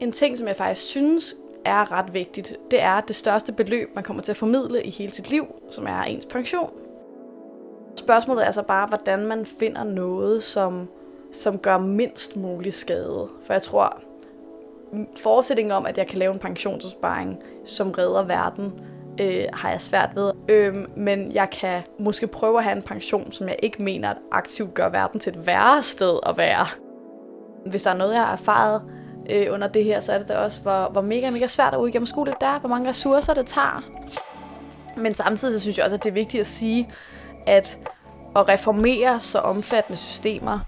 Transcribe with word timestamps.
en 0.00 0.12
ting, 0.12 0.38
som 0.38 0.46
jeg 0.46 0.56
faktisk 0.56 0.86
synes 0.86 1.36
er 1.64 1.92
ret 1.92 2.14
vigtigt, 2.14 2.56
det 2.70 2.82
er 2.82 3.00
det 3.00 3.16
største 3.16 3.52
beløb, 3.52 3.94
man 3.94 4.04
kommer 4.04 4.22
til 4.22 4.32
at 4.32 4.36
formidle 4.36 4.82
i 4.82 4.90
hele 4.90 5.12
sit 5.12 5.30
liv, 5.30 5.46
som 5.70 5.86
er 5.86 6.02
ens 6.02 6.26
pension. 6.26 6.70
Spørgsmålet 7.96 8.42
er 8.42 8.46
altså 8.46 8.62
bare, 8.62 8.86
hvordan 8.86 9.26
man 9.26 9.46
finder 9.46 9.84
noget, 9.84 10.42
som, 10.42 10.88
som 11.32 11.58
gør 11.58 11.78
mindst 11.78 12.36
mulig 12.36 12.74
skade. 12.74 13.28
For 13.42 13.52
jeg 13.52 13.62
tror, 13.62 14.00
forestillingen 15.16 15.72
om, 15.72 15.86
at 15.86 15.98
jeg 15.98 16.06
kan 16.06 16.18
lave 16.18 16.32
en 16.32 16.38
pensionsopsparing, 16.38 17.42
som 17.64 17.90
redder 17.90 18.24
verden, 18.24 18.72
øh, 19.20 19.44
har 19.52 19.70
jeg 19.70 19.80
svært 19.80 20.10
ved. 20.14 20.32
Øh, 20.48 20.74
men 20.96 21.32
jeg 21.32 21.50
kan 21.50 21.82
måske 21.98 22.26
prøve 22.26 22.58
at 22.58 22.64
have 22.64 22.76
en 22.76 22.82
pension, 22.82 23.32
som 23.32 23.48
jeg 23.48 23.56
ikke 23.62 23.82
mener 23.82 24.10
at 24.10 24.16
aktivt 24.32 24.74
gør 24.74 24.88
verden 24.88 25.20
til 25.20 25.36
et 25.36 25.46
værre 25.46 25.82
sted 25.82 26.18
at 26.26 26.36
være. 26.36 26.66
Hvis 27.66 27.82
der 27.82 27.90
er 27.90 27.96
noget, 27.96 28.14
jeg 28.14 28.22
har 28.22 28.32
erfaret 28.32 28.82
øh, 29.30 29.46
under 29.54 29.68
det 29.68 29.84
her, 29.84 30.00
så 30.00 30.12
er 30.12 30.18
det 30.18 30.28
da 30.28 30.36
også, 30.36 30.62
hvor, 30.62 30.88
hvor 30.92 31.00
mega, 31.00 31.30
mega 31.30 31.46
svært 31.46 31.74
at 31.74 31.78
udgennemskue 31.78 32.26
det 32.26 32.34
der, 32.40 32.58
hvor 32.58 32.68
mange 32.68 32.88
ressourcer 32.88 33.34
det 33.34 33.46
tager. 33.46 33.82
Men 34.96 35.14
samtidig 35.14 35.54
så 35.54 35.60
synes 35.60 35.76
jeg 35.76 35.84
også, 35.84 35.96
at 35.96 36.04
det 36.04 36.10
er 36.10 36.14
vigtigt 36.14 36.40
at 36.40 36.46
sige, 36.46 36.88
at 37.46 37.78
at 38.36 38.48
reformere 38.48 39.20
så 39.20 39.38
omfattende 39.38 39.98
systemer, 39.98 40.58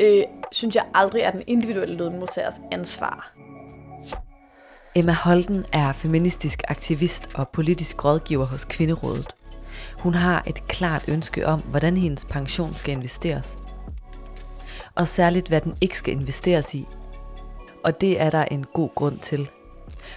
øh, 0.00 0.22
synes 0.52 0.74
jeg 0.74 0.84
aldrig 0.94 1.22
er 1.22 1.30
den 1.30 1.42
individuelle 1.46 1.96
lønmodtagers 1.96 2.60
ansvar. 2.72 3.32
Emma 4.94 5.12
Holden 5.12 5.64
er 5.72 5.92
feministisk 5.92 6.62
aktivist 6.68 7.28
og 7.34 7.48
politisk 7.48 8.04
rådgiver 8.04 8.44
hos 8.44 8.64
Kvinderådet. 8.64 9.28
Hun 9.98 10.14
har 10.14 10.42
et 10.46 10.68
klart 10.68 11.04
ønske 11.08 11.46
om, 11.46 11.60
hvordan 11.60 11.96
hendes 11.96 12.24
pension 12.24 12.74
skal 12.74 12.94
investeres. 12.94 13.58
Og 14.94 15.08
særligt, 15.08 15.48
hvad 15.48 15.60
den 15.60 15.74
ikke 15.80 15.98
skal 15.98 16.12
investeres 16.14 16.74
i. 16.74 16.86
Og 17.88 18.00
det 18.00 18.20
er 18.20 18.30
der 18.30 18.44
en 18.44 18.64
god 18.64 18.94
grund 18.94 19.18
til. 19.18 19.48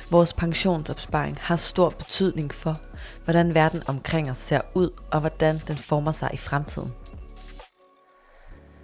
Vores 0.10 0.34
pensionsopsparing 0.34 1.38
har 1.40 1.56
stor 1.56 1.90
betydning 1.90 2.54
for, 2.54 2.82
hvordan 3.24 3.56
verden 3.56 3.84
omkring 3.88 4.32
os 4.32 4.38
ser 4.38 4.62
ud, 4.76 4.90
og 5.12 5.20
hvordan 5.20 5.62
den 5.68 5.78
former 5.78 6.12
sig 6.12 6.30
i 6.34 6.38
fremtiden. 6.38 6.92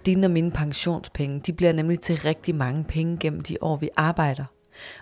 Dine 0.06 0.26
og 0.26 0.30
mine 0.30 0.50
pensionspenge, 0.50 1.40
de 1.40 1.52
bliver 1.52 1.72
nemlig 1.72 2.00
til 2.00 2.16
rigtig 2.18 2.54
mange 2.54 2.84
penge 2.84 3.16
gennem 3.20 3.40
de 3.40 3.56
år, 3.60 3.76
vi 3.76 3.88
arbejder– 3.96 4.44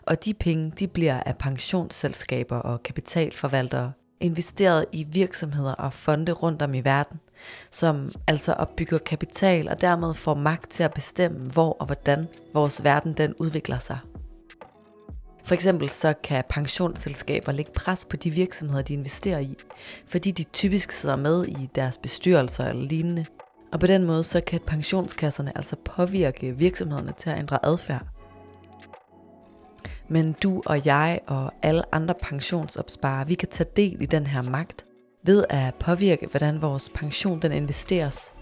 og 0.07 0.25
de 0.25 0.35
penge, 0.35 0.73
de 0.79 0.89
bliver 0.89 1.21
af 1.21 1.37
pensionsselskaber 1.39 2.57
og 2.57 2.83
kapitalforvaltere 2.83 3.93
investeret 4.21 4.87
i 4.93 5.05
virksomheder 5.05 5.73
og 5.73 5.93
fonde 5.93 6.33
rundt 6.33 6.63
om 6.63 6.75
i 6.75 6.81
verden, 6.81 7.21
som 7.71 8.13
altså 8.27 8.53
opbygger 8.53 8.99
kapital 8.99 9.69
og 9.69 9.81
dermed 9.81 10.15
får 10.15 10.35
magt 10.35 10.71
til 10.71 10.83
at 10.83 10.95
bestemme, 10.95 11.51
hvor 11.51 11.77
og 11.81 11.87
hvordan 11.87 12.29
vores 12.55 12.85
verden 12.85 13.13
den 13.13 13.35
udvikler 13.39 13.79
sig. 13.79 13.99
For 15.45 15.55
eksempel 15.55 15.91
så 15.91 16.15
kan 16.23 16.45
pensionsselskaber 16.49 17.53
lægge 17.53 17.73
pres 17.73 18.05
på 18.05 18.17
de 18.17 18.31
virksomheder, 18.31 18.83
de 18.83 18.95
investerer 18.95 19.39
i, 19.39 19.57
fordi 20.07 20.31
de 20.31 20.45
typisk 20.45 20.93
sidder 20.93 21.17
med 21.17 21.45
i 21.47 21.69
deres 21.75 21.99
bestyrelser 21.99 22.65
eller 22.65 22.83
lignende. 22.83 23.27
Og 23.73 23.81
på 23.81 23.87
den 23.87 24.05
måde 24.05 24.25
så 24.25 24.41
kan 24.41 24.61
pensionskasserne 24.67 25.57
altså 25.57 25.77
påvirke 25.85 26.59
virksomhederne 26.59 27.13
til 27.19 27.31
at 27.31 27.39
ændre 27.39 27.67
adfærd. 27.67 28.07
Men 30.09 30.33
du 30.33 30.63
og 30.67 30.87
jeg 30.87 31.21
og 31.27 31.53
alle 31.63 31.95
andre 31.95 32.15
pensionsopsparere, 32.23 33.27
vi 33.27 33.35
kan 33.35 33.49
tage 33.49 33.71
del 33.77 34.03
i 34.03 34.07
den 34.07 34.27
her 34.27 34.43
magt 34.43 34.85
ved 35.27 35.45
at 35.51 35.75
påvirke, 35.75 36.27
hvordan 36.27 36.63
vores 36.63 36.89
pension 36.95 37.43
den 37.43 37.53
investeres. 37.53 38.33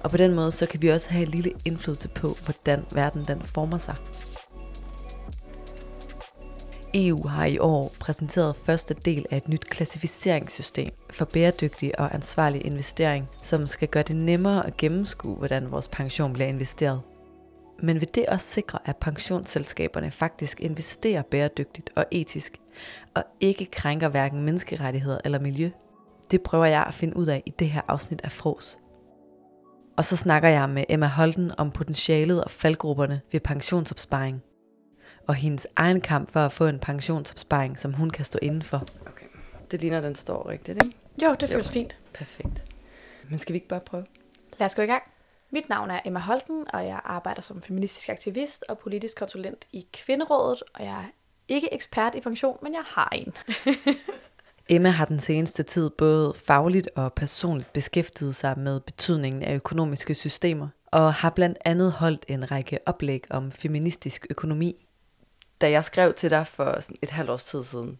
Og 0.00 0.10
på 0.10 0.16
den 0.16 0.34
måde, 0.34 0.52
så 0.52 0.66
kan 0.66 0.82
vi 0.82 0.88
også 0.88 1.10
have 1.10 1.22
en 1.22 1.28
lille 1.28 1.52
indflydelse 1.64 2.08
på, 2.08 2.36
hvordan 2.44 2.84
verden 2.92 3.24
den 3.28 3.42
former 3.42 3.78
sig. 3.78 3.94
EU 6.94 7.26
har 7.28 7.44
i 7.44 7.58
år 7.58 7.92
præsenteret 8.00 8.56
første 8.56 8.94
del 8.94 9.26
af 9.30 9.36
et 9.36 9.48
nyt 9.48 9.64
klassificeringssystem 9.64 10.90
for 11.10 11.24
bæredygtig 11.24 12.00
og 12.00 12.14
ansvarlig 12.14 12.66
investering, 12.66 13.28
som 13.42 13.66
skal 13.66 13.88
gøre 13.88 14.02
det 14.02 14.16
nemmere 14.16 14.66
at 14.66 14.76
gennemskue, 14.76 15.36
hvordan 15.36 15.70
vores 15.70 15.88
pension 15.88 16.32
bliver 16.32 16.48
investeret. 16.48 17.00
Men 17.82 18.00
vil 18.00 18.14
det 18.14 18.26
også 18.26 18.46
sikre, 18.46 18.78
at 18.84 18.96
pensionsselskaberne 18.96 20.10
faktisk 20.10 20.60
investerer 20.60 21.22
bæredygtigt 21.22 21.90
og 21.96 22.04
etisk, 22.10 22.60
og 23.14 23.24
ikke 23.40 23.66
krænker 23.66 24.08
hverken 24.08 24.42
menneskerettigheder 24.42 25.18
eller 25.24 25.38
miljø? 25.38 25.70
Det 26.30 26.42
prøver 26.42 26.64
jeg 26.64 26.84
at 26.84 26.94
finde 26.94 27.16
ud 27.16 27.26
af 27.26 27.42
i 27.46 27.50
det 27.50 27.70
her 27.70 27.80
afsnit 27.88 28.20
af 28.24 28.32
Fros. 28.32 28.78
Og 29.96 30.04
så 30.04 30.16
snakker 30.16 30.48
jeg 30.48 30.68
med 30.70 30.84
Emma 30.88 31.06
Holden 31.06 31.52
om 31.58 31.70
potentialet 31.70 32.44
og 32.44 32.50
faldgrupperne 32.50 33.20
ved 33.32 33.40
pensionsopsparing. 33.40 34.42
Og 35.26 35.34
hendes 35.34 35.66
egen 35.76 36.00
kamp 36.00 36.32
for 36.32 36.40
at 36.40 36.52
få 36.52 36.66
en 36.66 36.78
pensionsopsparing, 36.78 37.78
som 37.78 37.94
hun 37.94 38.10
kan 38.10 38.24
stå 38.24 38.38
indenfor. 38.42 38.84
Okay. 39.06 39.26
Det 39.70 39.80
ligner, 39.80 40.00
den 40.00 40.14
står 40.14 40.48
rigtigt, 40.48 40.82
ikke? 40.84 40.96
Jo, 41.22 41.36
det 41.40 41.48
føles 41.48 41.66
jo. 41.66 41.72
fint. 41.72 41.98
Perfekt. 42.14 42.64
Men 43.30 43.38
skal 43.38 43.52
vi 43.52 43.56
ikke 43.56 43.68
bare 43.68 43.80
prøve? 43.80 44.04
Lad 44.58 44.66
os 44.66 44.74
gå 44.74 44.82
i 44.82 44.86
gang. 44.86 45.02
Mit 45.50 45.68
navn 45.68 45.90
er 45.90 46.00
Emma 46.04 46.20
Holten, 46.20 46.64
og 46.72 46.86
jeg 46.86 47.00
arbejder 47.04 47.42
som 47.42 47.62
feministisk 47.62 48.08
aktivist 48.08 48.64
og 48.68 48.78
politisk 48.78 49.16
konsulent 49.16 49.66
i 49.72 49.86
Kvinderådet, 49.92 50.62
og 50.74 50.84
jeg 50.84 50.92
er 50.92 51.04
ikke 51.48 51.74
ekspert 51.74 52.14
i 52.14 52.20
pension, 52.20 52.58
men 52.62 52.72
jeg 52.72 52.82
har 52.86 53.08
en. 53.12 53.34
Emma 54.70 54.88
har 54.88 55.04
den 55.04 55.20
seneste 55.20 55.62
tid 55.62 55.90
både 55.90 56.34
fagligt 56.46 56.88
og 56.96 57.12
personligt 57.12 57.72
beskæftiget 57.72 58.34
sig 58.34 58.58
med 58.58 58.80
betydningen 58.80 59.42
af 59.42 59.54
økonomiske 59.54 60.14
systemer, 60.14 60.68
og 60.86 61.14
har 61.14 61.30
blandt 61.30 61.58
andet 61.64 61.92
holdt 61.92 62.24
en 62.28 62.50
række 62.50 62.78
oplæg 62.86 63.24
om 63.30 63.52
feministisk 63.52 64.26
økonomi. 64.30 64.86
Da 65.60 65.70
jeg 65.70 65.84
skrev 65.84 66.14
til 66.14 66.30
dig 66.30 66.46
for 66.46 66.80
et 67.02 67.10
halvt 67.10 67.30
års 67.30 67.44
tid 67.44 67.64
siden, 67.64 67.98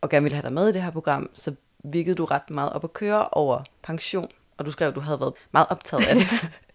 og 0.00 0.08
gerne 0.08 0.22
ville 0.22 0.36
have 0.36 0.42
dig 0.42 0.52
med 0.52 0.68
i 0.68 0.72
det 0.72 0.82
her 0.82 0.90
program, 0.90 1.30
så 1.34 1.54
virkede 1.84 2.14
du 2.14 2.24
ret 2.24 2.50
meget 2.50 2.72
op 2.72 2.84
at 2.84 2.92
køre 2.92 3.28
over 3.28 3.62
pension, 3.82 4.28
og 4.58 4.66
du 4.66 4.70
skrev, 4.70 4.88
at 4.88 4.94
du 4.94 5.00
havde 5.00 5.20
været 5.20 5.34
meget 5.52 5.66
optaget 5.70 6.06
af 6.06 6.14
det. 6.14 6.26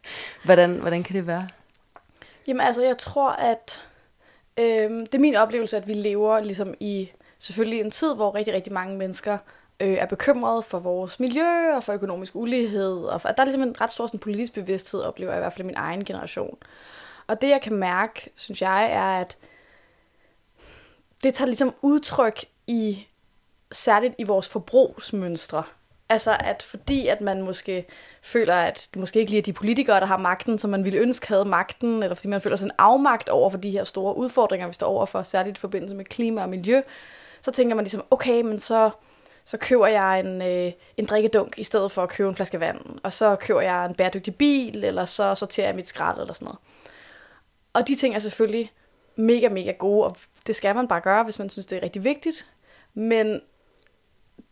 hvordan, 0.44 0.76
hvordan 0.76 1.04
kan 1.04 1.16
det 1.16 1.28
være? 1.28 1.48
Jamen 2.48 2.62
altså, 2.62 2.82
jeg 2.84 2.98
tror, 2.98 3.32
at 3.32 3.84
øh, 4.60 4.90
det 4.90 5.16
er 5.16 5.20
min 5.20 5.36
oplevelse, 5.36 5.78
at 5.78 5.88
vi 5.88 5.94
lever 5.94 6.40
ligesom 6.40 6.74
i 6.80 7.12
selvfølgelig 7.40 7.80
en 7.80 7.92
tid, 7.92 8.16
hvor 8.16 8.36
rigtig, 8.36 8.54
rigtig 8.54 8.74
mange 8.74 8.98
mennesker 8.98 9.38
øh, 9.80 9.94
er 9.94 10.06
bekymrede 10.06 10.64
for 10.64 10.80
vores 10.80 11.20
miljø 11.20 11.76
og 11.76 11.84
for 11.84 11.94
økonomisk 11.94 12.36
ulighed. 12.36 12.98
Og 12.98 13.22
for, 13.22 13.30
at 13.30 13.38
der 13.38 13.44
er 13.44 13.46
ligesom 13.46 13.64
en 13.64 13.82
ret 13.82 13.92
stor 13.92 14.08
sådan, 14.08 14.20
politisk 14.20 14.54
bevidsthed, 14.54 15.02
oplever 15.02 15.32
jeg 15.32 15.40
i 15.40 15.44
hvert 15.44 15.54
fald 15.54 15.66
i 15.66 15.68
min 15.68 15.78
egen 15.78 16.06
generation. 16.06 16.58
Og 17.28 17.42
det, 17.42 17.50
jeg 17.50 17.62
kan 17.62 17.74
mærke, 17.74 18.30
synes 18.36 18.62
jeg, 18.62 18.92
er, 18.92 19.22
at 19.22 19.38
det 21.24 21.34
tager 21.34 21.48
ligesom 21.48 21.74
udtryk 21.82 22.46
i 22.68 23.08
særligt 23.72 24.16
i 24.18 24.24
vores 24.24 24.50
forbrugsmønstre. 24.50 25.64
Altså 26.12 26.38
at 26.40 26.64
fordi 26.64 27.08
at 27.08 27.22
man 27.22 27.42
måske 27.42 27.86
føler, 28.22 28.56
at 28.56 28.88
det 28.94 29.00
måske 29.00 29.20
ikke 29.20 29.32
lige 29.32 29.40
er 29.40 29.44
de 29.44 29.54
politikere, 29.54 30.00
der 30.00 30.06
har 30.06 30.18
magten, 30.18 30.60
som 30.60 30.70
man 30.70 30.86
ville 30.86 31.00
ønske 31.00 31.28
havde 31.28 31.46
magten, 31.46 32.04
eller 32.04 32.16
fordi 32.16 32.28
man 32.28 32.42
føler 32.42 32.56
sig 32.56 32.66
en 32.66 32.72
afmagt 32.78 33.30
over 33.30 33.50
for 33.50 33.58
de 33.58 33.72
her 33.72 33.84
store 33.84 34.18
udfordringer, 34.18 34.68
vi 34.68 34.74
står 34.74 34.88
over 34.88 35.06
for, 35.06 35.24
særligt 35.24 35.58
i 35.58 35.60
forbindelse 35.60 35.96
med 35.96 36.06
klima 36.06 36.42
og 36.42 36.50
miljø, 36.50 36.82
så 37.42 37.52
tænker 37.52 37.76
man 37.76 37.84
ligesom, 37.84 38.04
okay, 38.12 38.42
men 38.42 38.60
så, 38.60 38.90
så 39.46 39.58
køber 39.58 39.88
jeg 39.88 40.20
en, 40.20 40.42
øh, 40.42 40.72
en 40.98 41.06
drikkedunk 41.06 41.54
i 41.58 41.64
stedet 41.64 41.92
for 41.92 42.04
at 42.04 42.10
købe 42.10 42.30
en 42.30 42.36
flaske 42.36 42.60
vand, 42.60 42.78
og 43.04 43.14
så 43.14 43.36
køber 43.36 43.62
jeg 43.62 43.86
en 43.86 43.96
bæredygtig 43.96 44.36
bil, 44.36 44.84
eller 44.84 45.06
så 45.06 45.36
sorterer 45.36 45.68
jeg 45.68 45.76
mit 45.76 45.88
skrald 45.88 46.22
eller 46.22 46.34
sådan 46.34 46.46
noget. 46.46 46.60
Og 47.74 47.88
de 47.88 47.96
ting 47.96 48.16
er 48.16 48.20
selvfølgelig 48.20 48.72
mega, 49.16 49.50
mega 49.50 49.72
gode, 49.72 50.06
og 50.06 50.18
det 50.48 50.56
skal 50.56 50.76
man 50.76 50.88
bare 50.88 51.02
gøre, 51.02 51.24
hvis 51.24 51.40
man 51.40 51.50
synes, 51.50 51.66
det 51.66 51.78
er 51.78 51.84
rigtig 51.84 52.04
vigtigt. 52.04 52.48
Men 52.94 53.42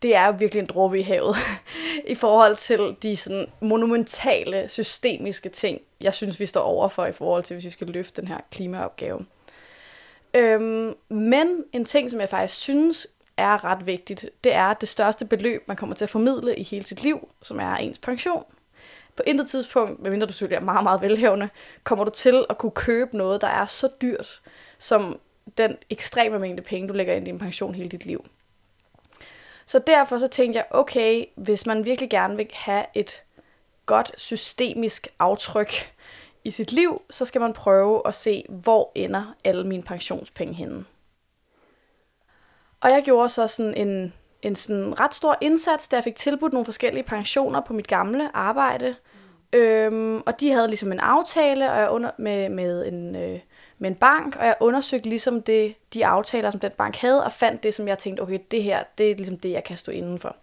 det 0.02 0.16
er 0.16 0.26
jo 0.26 0.34
virkelig 0.38 0.60
en 0.60 0.66
dråbe 0.66 0.98
i 0.98 1.02
havet 1.02 1.36
i 2.06 2.14
forhold 2.14 2.56
til 2.56 2.96
de 3.02 3.16
sådan 3.16 3.46
monumentale, 3.60 4.68
systemiske 4.68 5.48
ting, 5.48 5.80
jeg 6.00 6.14
synes, 6.14 6.40
vi 6.40 6.46
står 6.46 6.60
overfor 6.60 7.06
i 7.06 7.12
forhold 7.12 7.42
til, 7.42 7.54
hvis 7.54 7.64
vi 7.64 7.70
skal 7.70 7.86
løfte 7.86 8.20
den 8.20 8.28
her 8.28 8.38
klimaopgave. 8.50 9.26
Øhm, 10.34 10.94
men 11.08 11.64
en 11.72 11.84
ting, 11.84 12.10
som 12.10 12.20
jeg 12.20 12.28
faktisk 12.28 12.60
synes 12.60 13.08
er 13.36 13.64
ret 13.64 13.86
vigtigt, 13.86 14.26
det 14.44 14.54
er 14.54 14.74
det 14.74 14.88
største 14.88 15.24
beløb, 15.24 15.68
man 15.68 15.76
kommer 15.76 15.96
til 15.96 16.04
at 16.04 16.10
formidle 16.10 16.56
i 16.56 16.62
hele 16.62 16.86
sit 16.86 17.02
liv, 17.02 17.28
som 17.42 17.60
er 17.60 17.76
ens 17.76 17.98
pension. 17.98 18.44
På 19.16 19.22
intet 19.26 19.48
tidspunkt, 19.48 20.02
medmindre 20.02 20.26
du 20.26 20.32
selvfølgelig 20.32 20.56
er 20.56 20.64
meget, 20.64 20.82
meget 20.82 21.00
velhævende, 21.00 21.48
kommer 21.84 22.04
du 22.04 22.10
til 22.10 22.44
at 22.50 22.58
kunne 22.58 22.72
købe 22.72 23.16
noget, 23.16 23.40
der 23.40 23.46
er 23.46 23.66
så 23.66 23.88
dyrt, 24.02 24.40
som 24.78 25.20
den 25.58 25.76
ekstreme 25.90 26.38
mængde 26.38 26.62
penge, 26.62 26.88
du 26.88 26.94
lægger 26.94 27.14
ind 27.14 27.28
i 27.28 27.30
din 27.30 27.38
pension 27.38 27.74
hele 27.74 27.88
dit 27.88 28.06
liv. 28.06 28.24
Så 29.70 29.78
derfor 29.78 30.18
så 30.18 30.28
tænkte 30.28 30.56
jeg, 30.56 30.66
okay, 30.70 31.24
hvis 31.36 31.66
man 31.66 31.84
virkelig 31.84 32.10
gerne 32.10 32.36
vil 32.36 32.48
have 32.52 32.84
et 32.94 33.24
godt 33.86 34.12
systemisk 34.16 35.08
aftryk 35.18 35.92
i 36.44 36.50
sit 36.50 36.72
liv, 36.72 37.02
så 37.10 37.24
skal 37.24 37.40
man 37.40 37.52
prøve 37.52 38.02
at 38.06 38.14
se, 38.14 38.44
hvor 38.48 38.92
ender 38.94 39.34
alle 39.44 39.64
mine 39.64 39.82
pensionspenge 39.82 40.54
henne. 40.54 40.84
Og 42.80 42.90
jeg 42.90 43.02
gjorde 43.04 43.28
så 43.28 43.48
sådan 43.48 43.74
en, 43.74 44.12
en 44.42 44.56
sådan 44.56 45.00
ret 45.00 45.14
stor 45.14 45.38
indsats, 45.40 45.88
da 45.88 45.96
jeg 45.96 46.04
fik 46.04 46.16
tilbudt 46.16 46.52
nogle 46.52 46.64
forskellige 46.64 47.04
pensioner 47.04 47.60
på 47.60 47.72
mit 47.72 47.86
gamle 47.86 48.36
arbejde. 48.36 48.96
Øhm, 49.52 50.22
og 50.26 50.40
de 50.40 50.50
havde 50.50 50.68
ligesom 50.68 50.92
en 50.92 51.00
aftale 51.00 51.72
og 51.72 51.78
jeg 51.78 51.90
under, 51.90 52.10
med, 52.18 52.48
med, 52.48 52.86
en, 52.88 53.16
øh, 53.16 53.40
med 53.80 53.90
en 53.90 53.96
bank, 53.96 54.36
og 54.36 54.46
jeg 54.46 54.54
undersøgte 54.60 55.08
ligesom 55.08 55.42
det, 55.42 55.74
de 55.94 56.06
aftaler, 56.06 56.50
som 56.50 56.60
den 56.60 56.72
bank 56.78 56.96
havde, 56.96 57.24
og 57.24 57.32
fandt 57.32 57.62
det, 57.62 57.74
som 57.74 57.88
jeg 57.88 57.98
tænkte, 57.98 58.20
okay, 58.20 58.38
det 58.50 58.62
her, 58.62 58.82
det 58.98 59.10
er 59.10 59.14
ligesom 59.14 59.38
det, 59.38 59.50
jeg 59.50 59.64
kan 59.64 59.76
stå 59.76 59.92
indenfor. 59.92 60.36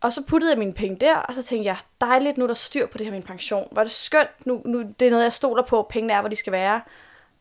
Og 0.00 0.12
så 0.12 0.22
puttede 0.22 0.52
jeg 0.52 0.58
mine 0.58 0.74
penge 0.74 0.96
der, 1.00 1.16
og 1.16 1.34
så 1.34 1.42
tænkte 1.42 1.66
jeg, 1.66 1.76
dejligt, 2.00 2.38
nu 2.38 2.44
er 2.44 2.46
der 2.46 2.54
styr 2.54 2.86
på 2.86 2.98
det 2.98 3.06
her 3.06 3.12
min 3.12 3.22
pension. 3.22 3.68
Var 3.72 3.82
det 3.82 3.92
skønt, 3.92 4.46
nu, 4.46 4.62
nu 4.64 4.84
det 5.00 5.06
er 5.06 5.10
noget, 5.10 5.24
jeg 5.24 5.32
stoler 5.32 5.62
på, 5.62 5.86
pengene 5.90 6.12
er, 6.12 6.20
hvor 6.20 6.28
de 6.28 6.36
skal 6.36 6.52
være. 6.52 6.80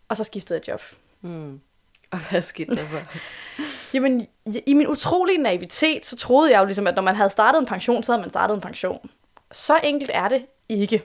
Og 0.10 0.18
så 0.18 0.24
skiftede 0.24 0.60
jeg 0.60 0.74
job. 0.74 0.82
Mm. 1.22 1.62
Og 2.12 2.30
hvad 2.30 2.42
skete 2.42 2.76
der 2.76 2.76
så? 2.76 3.02
Jamen, 3.94 4.28
i 4.66 4.74
min 4.74 4.88
utrolige 4.88 5.38
naivitet, 5.38 6.06
så 6.06 6.16
troede 6.16 6.52
jeg 6.52 6.60
jo 6.60 6.66
ligesom, 6.66 6.88
at 6.88 6.96
når 6.96 7.02
man 7.02 7.16
havde 7.16 7.30
startet 7.30 7.60
en 7.60 7.66
pension, 7.66 8.04
så 8.04 8.12
havde 8.12 8.22
man 8.22 8.30
startet 8.30 8.56
en 8.56 8.62
pension. 8.62 9.10
Så 9.52 9.80
enkelt 9.84 10.12
er 10.14 10.28
det 10.28 10.46
ikke. 10.70 11.04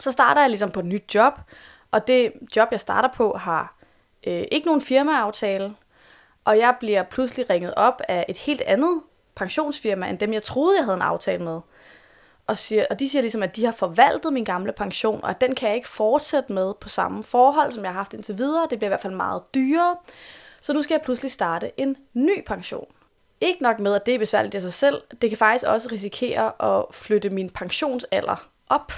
Så 0.00 0.12
starter 0.12 0.40
jeg 0.40 0.50
ligesom 0.50 0.70
på 0.70 0.80
et 0.80 0.86
nyt 0.86 1.14
job, 1.14 1.34
og 1.96 2.06
det 2.06 2.32
job, 2.56 2.68
jeg 2.70 2.80
starter 2.80 3.08
på, 3.08 3.36
har 3.36 3.76
øh, 4.26 4.44
ikke 4.52 4.66
nogen 4.66 4.80
firmaaftale, 4.80 5.74
og 6.44 6.58
jeg 6.58 6.76
bliver 6.80 7.02
pludselig 7.02 7.50
ringet 7.50 7.74
op 7.74 8.02
af 8.08 8.24
et 8.28 8.36
helt 8.36 8.60
andet 8.60 9.02
pensionsfirma, 9.34 10.08
end 10.08 10.18
dem, 10.18 10.32
jeg 10.32 10.42
troede, 10.42 10.78
jeg 10.78 10.84
havde 10.84 10.96
en 10.96 11.02
aftale 11.02 11.44
med. 11.44 11.60
Og, 12.46 12.58
siger, 12.58 12.86
og 12.90 12.98
de 12.98 13.08
siger 13.08 13.22
ligesom, 13.22 13.42
at 13.42 13.56
de 13.56 13.64
har 13.64 13.72
forvaltet 13.72 14.32
min 14.32 14.44
gamle 14.44 14.72
pension, 14.72 15.20
og 15.22 15.30
at 15.30 15.40
den 15.40 15.54
kan 15.54 15.68
jeg 15.68 15.76
ikke 15.76 15.88
fortsætte 15.88 16.52
med 16.52 16.74
på 16.80 16.88
samme 16.88 17.22
forhold, 17.22 17.72
som 17.72 17.84
jeg 17.84 17.92
har 17.92 17.98
haft 17.98 18.14
indtil 18.14 18.38
videre. 18.38 18.66
Det 18.70 18.78
bliver 18.78 18.88
i 18.88 18.94
hvert 18.94 19.00
fald 19.00 19.14
meget 19.14 19.42
dyrere. 19.54 19.96
Så 20.60 20.72
nu 20.72 20.82
skal 20.82 20.94
jeg 20.94 21.02
pludselig 21.02 21.32
starte 21.32 21.80
en 21.80 21.96
ny 22.14 22.44
pension. 22.46 22.86
Ikke 23.40 23.62
nok 23.62 23.78
med, 23.78 23.94
at 23.94 24.06
det 24.06 24.14
er 24.14 24.18
besværligt 24.18 24.54
i 24.54 24.60
sig 24.60 24.72
selv, 24.72 25.02
det 25.22 25.30
kan 25.30 25.38
faktisk 25.38 25.64
også 25.66 25.88
risikere 25.92 26.62
at 26.62 26.84
flytte 26.94 27.30
min 27.30 27.50
pensionsalder 27.50 28.48
op. 28.70 28.92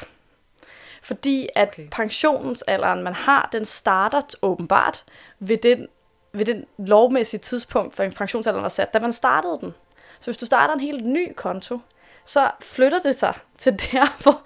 Fordi 1.08 1.48
at 1.54 1.68
okay. 1.68 1.88
pensionsalderen, 1.90 3.02
man 3.02 3.14
har, 3.14 3.48
den 3.52 3.64
starter 3.64 4.20
åbenbart 4.42 5.04
ved 5.38 5.56
den, 5.56 5.86
ved 6.32 6.44
den 6.44 6.64
lovmæssige 6.78 7.40
tidspunkt, 7.40 7.94
for 7.96 8.02
en 8.02 8.12
pensionsalder 8.12 8.60
var 8.60 8.68
sat, 8.68 8.94
da 8.94 9.00
man 9.00 9.12
startede 9.12 9.58
den. 9.60 9.74
Så 10.20 10.24
hvis 10.24 10.36
du 10.36 10.46
starter 10.46 10.74
en 10.74 10.80
helt 10.80 11.06
ny 11.06 11.32
konto, 11.36 11.78
så 12.24 12.50
flytter 12.60 12.98
det 12.98 13.16
sig 13.16 13.34
til 13.58 13.72
der, 13.92 14.22
hvor, 14.22 14.42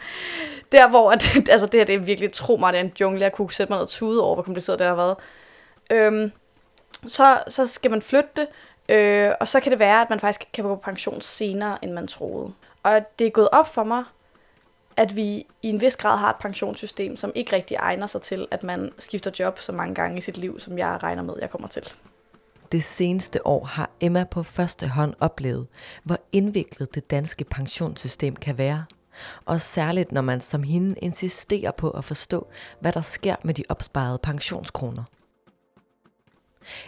der, 0.72 0.88
hvor 0.88 1.10
at, 1.10 1.36
altså 1.50 1.66
det 1.66 1.80
her, 1.80 1.84
det 1.84 1.94
er 1.94 1.98
virkelig, 1.98 2.32
tro 2.32 2.56
mig, 2.56 2.72
det 2.72 2.80
er 2.80 2.84
en 2.84 2.92
jungle, 3.00 3.20
jeg 3.20 3.32
kunne 3.32 3.52
sætte 3.52 3.70
mig 3.70 3.76
noget 3.76 3.88
tude 3.88 4.22
over, 4.22 4.34
hvor 4.34 4.42
kompliceret 4.42 4.78
det 4.78 4.86
har 4.86 4.94
været. 4.94 5.16
Øhm, 5.90 6.32
så, 7.06 7.42
så 7.48 7.66
skal 7.66 7.90
man 7.90 8.02
flytte 8.02 8.30
det, 8.36 8.46
øh, 8.94 9.32
og 9.40 9.48
så 9.48 9.60
kan 9.60 9.72
det 9.72 9.78
være, 9.78 10.00
at 10.00 10.10
man 10.10 10.20
faktisk 10.20 10.48
kan 10.52 10.64
gå 10.64 10.74
på 10.74 10.80
pension 10.80 11.20
senere, 11.20 11.78
end 11.82 11.92
man 11.92 12.06
troede. 12.06 12.52
Og 12.82 13.00
det 13.18 13.26
er 13.26 13.30
gået 13.30 13.48
op 13.52 13.68
for 13.68 13.84
mig, 13.84 14.04
at 14.96 15.16
vi 15.16 15.46
i 15.62 15.68
en 15.68 15.80
vis 15.80 15.96
grad 15.96 16.18
har 16.18 16.30
et 16.30 16.36
pensionssystem, 16.40 17.16
som 17.16 17.32
ikke 17.34 17.56
rigtig 17.56 17.74
egner 17.74 18.06
sig 18.06 18.22
til, 18.22 18.48
at 18.50 18.62
man 18.62 18.92
skifter 18.98 19.30
job 19.38 19.58
så 19.58 19.72
mange 19.72 19.94
gange 19.94 20.18
i 20.18 20.20
sit 20.20 20.36
liv, 20.36 20.60
som 20.60 20.78
jeg 20.78 20.98
regner 21.02 21.22
med, 21.22 21.34
jeg 21.40 21.50
kommer 21.50 21.68
til. 21.68 21.92
Det 22.72 22.84
seneste 22.84 23.46
år 23.46 23.64
har 23.64 23.90
Emma 24.00 24.24
på 24.24 24.42
første 24.42 24.88
hånd 24.88 25.14
oplevet, 25.20 25.66
hvor 26.02 26.18
indviklet 26.32 26.94
det 26.94 27.10
danske 27.10 27.44
pensionssystem 27.44 28.36
kan 28.36 28.58
være. 28.58 28.84
Og 29.44 29.60
særligt 29.60 30.12
når 30.12 30.20
man 30.20 30.40
som 30.40 30.62
hende 30.62 30.98
insisterer 30.98 31.70
på 31.70 31.90
at 31.90 32.04
forstå, 32.04 32.46
hvad 32.80 32.92
der 32.92 33.00
sker 33.00 33.36
med 33.44 33.54
de 33.54 33.64
opsparede 33.68 34.18
pensionskroner. 34.18 35.04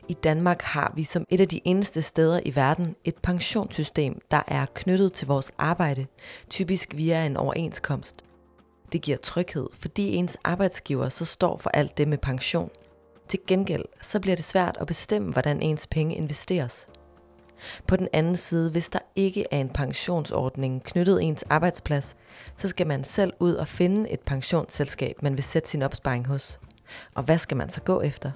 I 0.08 0.14
Danmark 0.14 0.62
har 0.62 0.92
vi 0.96 1.04
som 1.04 1.24
et 1.28 1.40
af 1.40 1.48
de 1.48 1.60
eneste 1.64 2.02
steder 2.02 2.40
i 2.44 2.56
verden 2.56 2.96
et 3.04 3.16
pensionssystem, 3.22 4.20
der 4.30 4.42
er 4.46 4.66
knyttet 4.74 5.12
til 5.12 5.26
vores 5.26 5.52
arbejde, 5.58 6.06
typisk 6.50 6.94
via 6.96 7.26
en 7.26 7.36
overenskomst. 7.36 8.24
Det 8.92 9.02
giver 9.02 9.16
tryghed, 9.16 9.66
fordi 9.78 10.14
ens 10.14 10.36
arbejdsgiver 10.44 11.08
så 11.08 11.24
står 11.24 11.56
for 11.56 11.70
alt 11.70 11.98
det 11.98 12.08
med 12.08 12.18
pension. 12.18 12.70
Til 13.28 13.40
gengæld 13.46 13.84
så 14.02 14.20
bliver 14.20 14.36
det 14.36 14.44
svært 14.44 14.76
at 14.80 14.86
bestemme, 14.86 15.32
hvordan 15.32 15.62
ens 15.62 15.86
penge 15.86 16.16
investeres. 16.16 16.86
På 17.86 17.96
den 17.96 18.08
anden 18.12 18.36
side, 18.36 18.70
hvis 18.70 18.88
der 18.88 18.98
ikke 19.16 19.46
er 19.50 19.60
en 19.60 19.68
pensionsordning 19.68 20.82
knyttet 20.84 21.22
ens 21.22 21.44
arbejdsplads, 21.50 22.16
så 22.56 22.68
skal 22.68 22.86
man 22.86 23.04
selv 23.04 23.32
ud 23.40 23.54
og 23.54 23.68
finde 23.68 24.10
et 24.10 24.20
pensionsselskab, 24.20 25.22
man 25.22 25.36
vil 25.36 25.44
sætte 25.44 25.68
sin 25.68 25.82
opsparing 25.82 26.26
hos. 26.26 26.58
Og 27.14 27.22
hvad 27.22 27.38
skal 27.38 27.56
man 27.56 27.68
så 27.68 27.80
gå 27.80 28.00
efter? 28.00 28.30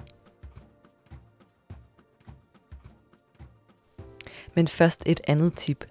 Men 4.53 4.67
først 4.67 5.03
et 5.05 5.21
andet 5.27 5.53
tip. 5.53 5.85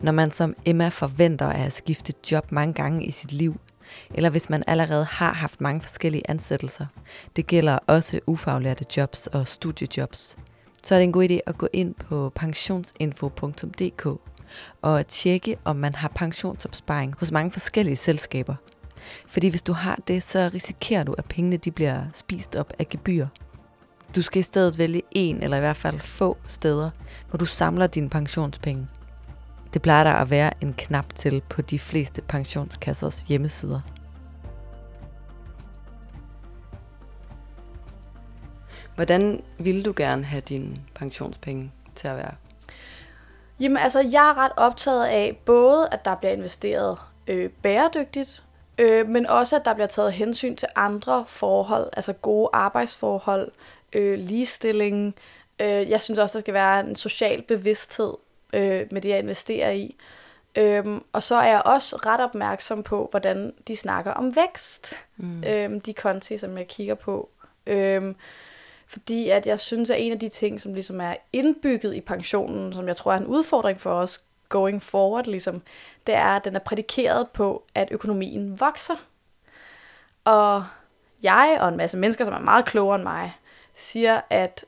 Når 0.00 0.12
man 0.12 0.30
som 0.30 0.54
Emma 0.64 0.88
forventer 0.88 1.46
at 1.46 1.58
have 1.58 1.70
skiftet 1.70 2.16
job 2.32 2.52
mange 2.52 2.74
gange 2.74 3.04
i 3.04 3.10
sit 3.10 3.32
liv, 3.32 3.60
eller 4.14 4.30
hvis 4.30 4.50
man 4.50 4.64
allerede 4.66 5.04
har 5.04 5.32
haft 5.32 5.60
mange 5.60 5.80
forskellige 5.80 6.30
ansættelser, 6.30 6.86
det 7.36 7.46
gælder 7.46 7.78
også 7.86 8.20
ufaglærte 8.26 8.84
jobs 8.96 9.26
og 9.26 9.48
studiejobs, 9.48 10.36
så 10.82 10.94
er 10.94 10.98
det 10.98 11.04
en 11.04 11.12
god 11.12 11.28
idé 11.30 11.38
at 11.46 11.58
gå 11.58 11.68
ind 11.72 11.94
på 11.94 12.32
pensionsinfo.dk 12.34 14.06
og 14.82 15.00
at 15.00 15.06
tjekke, 15.06 15.56
om 15.64 15.76
man 15.76 15.94
har 15.94 16.08
pensionsopsparing 16.08 17.14
hos 17.18 17.32
mange 17.32 17.50
forskellige 17.50 17.96
selskaber. 17.96 18.54
Fordi 19.26 19.48
hvis 19.48 19.62
du 19.62 19.72
har 19.72 19.98
det, 20.08 20.22
så 20.22 20.50
risikerer 20.54 21.04
du, 21.04 21.12
at 21.12 21.24
pengene 21.24 21.56
de 21.56 21.70
bliver 21.70 22.04
spist 22.14 22.56
op 22.56 22.72
af 22.78 22.88
gebyr. 22.88 23.26
Du 24.14 24.22
skal 24.22 24.40
i 24.40 24.42
stedet 24.42 24.78
vælge 24.78 25.02
en 25.10 25.42
eller 25.42 25.56
i 25.56 25.60
hvert 25.60 25.76
fald 25.76 26.00
få 26.00 26.36
steder, 26.46 26.90
hvor 27.28 27.36
du 27.36 27.44
samler 27.44 27.86
dine 27.86 28.10
pensionspenge. 28.10 28.88
Det 29.72 29.82
plejer 29.82 30.04
der 30.04 30.12
at 30.12 30.30
være 30.30 30.52
en 30.62 30.74
knap 30.78 31.14
til 31.14 31.42
på 31.48 31.62
de 31.62 31.78
fleste 31.78 32.22
pensionskassers 32.22 33.20
hjemmesider. 33.20 33.80
Hvordan 38.94 39.42
ville 39.58 39.82
du 39.82 39.92
gerne 39.96 40.24
have 40.24 40.40
dine 40.40 40.76
pensionspenge 40.94 41.72
til 41.94 42.08
at 42.08 42.16
være? 42.16 42.34
Jamen 43.60 43.76
altså, 43.76 44.00
jeg 44.00 44.28
er 44.30 44.38
ret 44.38 44.52
optaget 44.56 45.04
af 45.04 45.40
både, 45.44 45.88
at 45.92 46.04
der 46.04 46.14
bliver 46.14 46.32
investeret 46.32 46.98
øh, 47.26 47.50
bæredygtigt, 47.50 48.44
øh, 48.78 49.08
men 49.08 49.26
også, 49.26 49.56
at 49.56 49.64
der 49.64 49.74
bliver 49.74 49.86
taget 49.86 50.12
hensyn 50.12 50.56
til 50.56 50.68
andre 50.76 51.24
forhold, 51.26 51.90
altså 51.92 52.12
gode 52.12 52.48
arbejdsforhold, 52.52 53.50
øh, 53.92 54.18
ligestilling. 54.18 55.14
Øh, 55.60 55.90
jeg 55.90 56.02
synes 56.02 56.18
også, 56.18 56.38
der 56.38 56.42
skal 56.42 56.54
være 56.54 56.80
en 56.80 56.96
social 56.96 57.42
bevidsthed 57.42 58.14
øh, 58.52 58.86
med 58.90 59.00
det, 59.00 59.08
jeg 59.08 59.18
investerer 59.18 59.70
i. 59.70 59.96
Øhm, 60.56 61.04
og 61.12 61.22
så 61.22 61.36
er 61.36 61.48
jeg 61.48 61.62
også 61.64 61.96
ret 61.96 62.20
opmærksom 62.20 62.82
på, 62.82 63.08
hvordan 63.10 63.52
de 63.68 63.76
snakker 63.76 64.12
om 64.12 64.36
vækst, 64.36 64.94
mm. 65.16 65.44
øhm, 65.44 65.80
de 65.80 65.94
konti, 65.94 66.36
som 66.36 66.58
jeg 66.58 66.68
kigger 66.68 66.94
på. 66.94 67.28
Øhm, 67.66 68.16
fordi 68.86 69.28
at 69.28 69.46
jeg 69.46 69.60
synes, 69.60 69.90
at 69.90 70.00
en 70.00 70.12
af 70.12 70.18
de 70.18 70.28
ting, 70.28 70.60
som 70.60 70.74
ligesom 70.74 71.00
er 71.00 71.14
indbygget 71.32 71.94
i 71.94 72.00
pensionen, 72.00 72.72
som 72.72 72.88
jeg 72.88 72.96
tror 72.96 73.12
er 73.12 73.16
en 73.16 73.26
udfordring 73.26 73.80
for 73.80 73.92
os 73.92 74.24
going 74.48 74.82
forward, 74.82 75.26
ligesom, 75.26 75.62
det 76.06 76.14
er, 76.14 76.36
at 76.36 76.44
den 76.44 76.56
er 76.56 76.60
prædikeret 76.60 77.28
på, 77.28 77.64
at 77.74 77.88
økonomien 77.90 78.60
vokser. 78.60 78.94
Og 80.24 80.64
jeg 81.22 81.58
og 81.60 81.68
en 81.68 81.76
masse 81.76 81.96
mennesker, 81.96 82.24
som 82.24 82.34
er 82.34 82.38
meget 82.38 82.64
klogere 82.64 82.94
end 82.94 83.02
mig, 83.02 83.32
siger, 83.74 84.20
at 84.30 84.64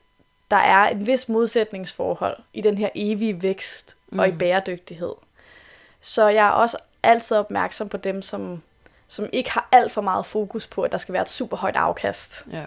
der 0.51 0.57
er 0.57 0.87
en 0.89 1.07
vis 1.07 1.29
modsætningsforhold 1.29 2.37
i 2.53 2.61
den 2.61 2.77
her 2.77 2.89
evige 2.95 3.41
vækst 3.41 3.97
mm. 4.11 4.19
og 4.19 4.27
i 4.27 4.31
mm. 4.31 4.37
bæredygtighed. 4.37 5.13
Så 5.99 6.27
jeg 6.27 6.45
er 6.47 6.51
også 6.51 6.77
altid 7.03 7.37
opmærksom 7.37 7.89
på 7.89 7.97
dem, 7.97 8.21
som, 8.21 8.61
som 9.07 9.29
ikke 9.33 9.51
har 9.51 9.69
alt 9.71 9.91
for 9.91 10.01
meget 10.01 10.25
fokus 10.25 10.67
på, 10.67 10.81
at 10.81 10.91
der 10.91 10.97
skal 10.97 11.13
være 11.13 11.21
et 11.21 11.29
super 11.29 11.57
højt 11.57 11.75
afkast. 11.75 12.45
Ja. 12.51 12.65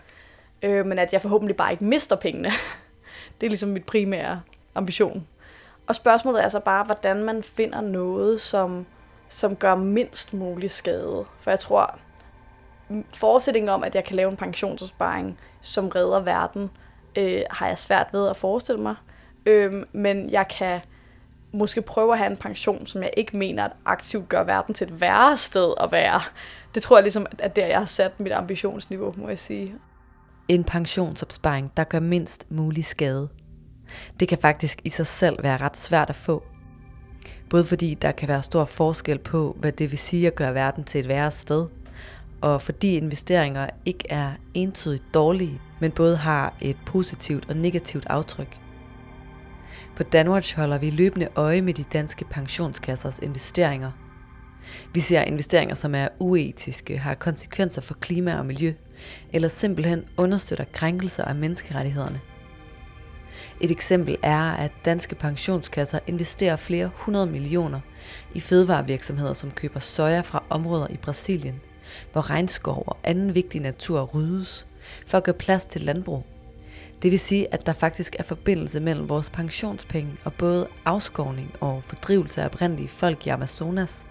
Øh, 0.62 0.86
men 0.86 0.98
at 0.98 1.12
jeg 1.12 1.22
forhåbentlig 1.22 1.56
bare 1.56 1.72
ikke 1.72 1.84
mister 1.84 2.16
pengene. 2.16 2.50
det 3.40 3.46
er 3.46 3.50
ligesom 3.50 3.68
mit 3.68 3.86
primære 3.86 4.42
ambition. 4.74 5.26
Og 5.86 5.94
spørgsmålet 5.94 6.44
er 6.44 6.48
så 6.48 6.60
bare, 6.60 6.84
hvordan 6.84 7.24
man 7.24 7.42
finder 7.42 7.80
noget, 7.80 8.40
som, 8.40 8.86
som 9.28 9.56
gør 9.56 9.74
mindst 9.74 10.34
mulig 10.34 10.70
skade. 10.70 11.24
For 11.40 11.50
jeg 11.50 11.60
tror, 11.60 11.98
foresætningen 13.14 13.68
om, 13.68 13.84
at 13.84 13.94
jeg 13.94 14.04
kan 14.04 14.16
lave 14.16 14.30
en 14.30 14.36
pensionsopsparing, 14.36 15.38
som 15.60 15.88
redder 15.88 16.20
verden, 16.20 16.70
øh, 17.16 17.42
har 17.50 17.66
jeg 17.66 17.78
svært 17.78 18.06
ved 18.12 18.28
at 18.28 18.36
forestille 18.36 18.82
mig. 18.82 18.94
Øh, 19.46 19.84
men 19.92 20.30
jeg 20.30 20.48
kan 20.48 20.80
måske 21.52 21.82
prøve 21.82 22.12
at 22.12 22.18
have 22.18 22.30
en 22.30 22.36
pension, 22.36 22.86
som 22.86 23.02
jeg 23.02 23.10
ikke 23.16 23.36
mener 23.36 23.64
at 23.64 23.72
aktivt 23.84 24.28
gør 24.28 24.44
verden 24.44 24.74
til 24.74 24.86
et 24.86 25.00
værre 25.00 25.36
sted 25.36 25.74
at 25.80 25.92
være. 25.92 26.20
Det 26.74 26.82
tror 26.82 26.96
jeg 26.96 27.02
ligesom, 27.02 27.26
at 27.38 27.56
der 27.56 27.66
jeg 27.66 27.78
har 27.78 27.84
sat 27.84 28.20
mit 28.20 28.32
ambitionsniveau, 28.32 29.14
må 29.16 29.28
jeg 29.28 29.38
sige. 29.38 29.74
En 30.48 30.64
pensionsopsparing, 30.64 31.72
der 31.76 31.84
gør 31.84 32.00
mindst 32.00 32.46
mulig 32.50 32.84
skade. 32.84 33.28
Det 34.20 34.28
kan 34.28 34.38
faktisk 34.38 34.80
i 34.84 34.88
sig 34.88 35.06
selv 35.06 35.42
være 35.42 35.56
ret 35.56 35.76
svært 35.76 36.10
at 36.10 36.16
få. 36.16 36.42
Både 37.50 37.64
fordi 37.64 37.94
der 37.94 38.12
kan 38.12 38.28
være 38.28 38.42
stor 38.42 38.64
forskel 38.64 39.18
på, 39.18 39.56
hvad 39.60 39.72
det 39.72 39.90
vil 39.90 39.98
sige 39.98 40.26
at 40.26 40.34
gøre 40.34 40.54
verden 40.54 40.84
til 40.84 41.00
et 41.00 41.08
værre 41.08 41.30
sted, 41.30 41.66
og 42.40 42.62
fordi 42.62 42.96
investeringer 42.96 43.70
ikke 43.84 44.10
er 44.10 44.32
entydigt 44.54 45.14
dårlige, 45.14 45.60
men 45.80 45.90
både 45.90 46.16
har 46.16 46.54
et 46.60 46.76
positivt 46.86 47.48
og 47.48 47.56
negativt 47.56 48.06
aftryk. 48.06 48.60
På 49.96 50.02
Danwatch 50.02 50.56
holder 50.56 50.78
vi 50.78 50.90
løbende 50.90 51.28
øje 51.36 51.62
med 51.62 51.74
de 51.74 51.84
danske 51.92 52.24
pensionskassers 52.24 53.18
investeringer. 53.18 53.90
Vi 54.94 55.00
ser 55.00 55.22
investeringer, 55.22 55.74
som 55.74 55.94
er 55.94 56.08
uetiske, 56.18 56.98
har 56.98 57.14
konsekvenser 57.14 57.82
for 57.82 57.94
klima 57.94 58.38
og 58.38 58.46
miljø, 58.46 58.74
eller 59.32 59.48
simpelthen 59.48 60.04
understøtter 60.16 60.64
krænkelser 60.72 61.24
af 61.24 61.34
menneskerettighederne. 61.34 62.20
Et 63.60 63.70
eksempel 63.70 64.16
er, 64.22 64.52
at 64.52 64.70
danske 64.84 65.14
pensionskasser 65.14 65.98
investerer 66.06 66.56
flere 66.56 66.90
hundrede 66.94 67.26
millioner 67.26 67.80
i 68.34 68.40
fødevarevirksomheder, 68.40 69.32
som 69.32 69.50
køber 69.50 69.80
soja 69.80 70.20
fra 70.20 70.42
områder 70.50 70.86
i 70.90 70.96
Brasilien, 70.96 71.60
hvor 72.12 72.30
regnskov 72.30 72.84
og 72.86 72.96
anden 73.04 73.34
vigtig 73.34 73.60
natur 73.60 74.02
ryddes 74.02 74.66
for 75.06 75.18
at 75.18 75.24
gøre 75.24 75.34
plads 75.34 75.66
til 75.66 75.80
landbrug. 75.80 76.24
Det 77.02 77.10
vil 77.10 77.20
sige, 77.20 77.54
at 77.54 77.66
der 77.66 77.72
faktisk 77.72 78.16
er 78.18 78.22
forbindelse 78.22 78.80
mellem 78.80 79.08
vores 79.08 79.30
pensionspenge 79.30 80.16
og 80.24 80.32
både 80.32 80.68
afskovning 80.84 81.54
og 81.60 81.84
fordrivelse 81.84 82.42
af 82.42 82.46
oprindelige 82.46 82.88
folk 82.88 83.26
i 83.26 83.30
Amazonas. 83.30 84.06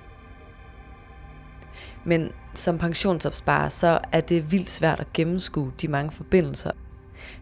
Men 2.06 2.32
som 2.54 2.78
pensionsopsparer, 2.78 3.70
så 3.70 4.00
er 4.12 4.22
det 4.22 4.52
vildt 4.52 4.70
svært 4.70 5.00
at 5.00 5.14
gennemskue 5.14 5.74
de 5.82 5.88
mange 5.88 6.12
forbindelser. 6.12 6.72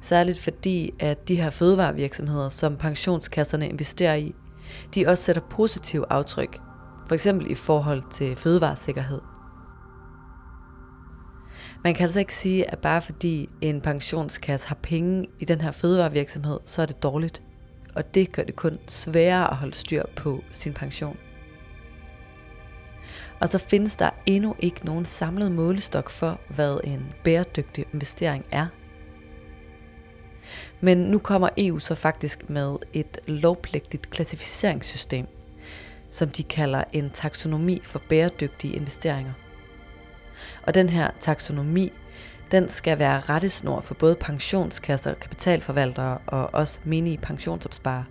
Særligt 0.01 0.39
fordi, 0.39 0.94
at 1.00 1.27
de 1.27 1.36
her 1.36 1.50
fødevarevirksomheder, 1.50 2.50
som 2.50 2.77
pensionskasserne 2.77 3.70
investerer 3.70 4.15
i, 4.15 4.36
de 4.96 5.08
også 5.08 5.24
sætter 5.24 5.42
positive 5.50 6.06
aftryk. 6.10 6.58
For 7.08 7.13
eksempel 7.13 7.51
i 7.51 7.56
forhold 7.56 8.04
til 8.12 8.36
fødevaresikkerhed. 8.36 9.35
Man 11.86 11.94
kan 11.94 12.04
altså 12.04 12.20
ikke 12.20 12.36
sige, 12.36 12.72
at 12.72 12.80
bare 12.80 13.01
fordi 13.01 13.50
en 13.62 13.82
pensionskasse 13.82 14.68
har 14.68 14.77
penge 14.82 15.27
i 15.39 15.46
den 15.46 15.62
her 15.62 15.72
fødevarevirksomhed, 15.72 16.60
så 16.65 16.82
er 16.82 16.86
det 16.86 17.04
dårligt. 17.04 17.42
Og 17.96 18.15
det 18.15 18.34
gør 18.34 18.44
det 18.44 18.56
kun 18.56 18.80
sværere 18.88 19.51
at 19.51 19.58
holde 19.58 19.74
styr 19.74 20.04
på 20.15 20.44
sin 20.51 20.74
pension. 20.74 21.18
Og 23.39 23.50
så 23.50 23.58
findes 23.58 23.96
der 23.96 24.10
endnu 24.25 24.56
ikke 24.60 24.86
nogen 24.86 25.06
samlet 25.06 25.51
målestok 25.51 26.10
for, 26.10 26.39
hvad 26.50 26.80
en 26.84 27.13
bæredygtig 27.24 27.86
investering 27.94 28.46
er. 28.51 28.68
Men 30.82 30.98
nu 30.98 31.20
kommer 31.20 31.50
EU 31.58 31.80
så 31.80 31.96
faktisk 31.96 32.50
med 32.50 32.75
et 32.94 33.18
lovpligtigt 33.27 34.10
klassificeringssystem, 34.10 35.27
som 36.12 36.30
de 36.30 36.44
kalder 36.44 36.84
en 36.94 37.10
taksonomi 37.10 37.82
for 37.84 38.01
bæredygtige 38.10 38.75
investeringer. 38.75 39.34
Og 40.63 40.74
den 40.74 40.89
her 40.89 41.12
taksonomi, 41.20 41.92
den 42.51 42.70
skal 42.70 43.00
være 43.00 43.20
rettesnor 43.20 43.82
for 43.82 43.94
både 43.94 44.15
pensionskasser, 44.15 45.13
kapitalforvaltere 45.13 46.18
og 46.27 46.54
også 46.54 46.80
menige 46.84 47.18
pensionsopsparere. 47.18 48.06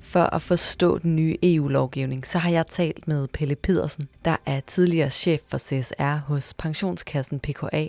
For 0.00 0.34
at 0.34 0.42
forstå 0.42 0.98
den 0.98 1.16
nye 1.16 1.36
EU-lovgivning, 1.42 2.26
så 2.26 2.38
har 2.38 2.50
jeg 2.50 2.66
talt 2.66 3.08
med 3.08 3.28
Pelle 3.28 3.56
Pedersen, 3.56 4.08
der 4.24 4.36
er 4.46 4.60
tidligere 4.60 5.10
chef 5.10 5.40
for 5.46 5.58
CSR 5.58 6.16
hos 6.16 6.54
pensionskassen 6.54 7.40
PKA. 7.40 7.86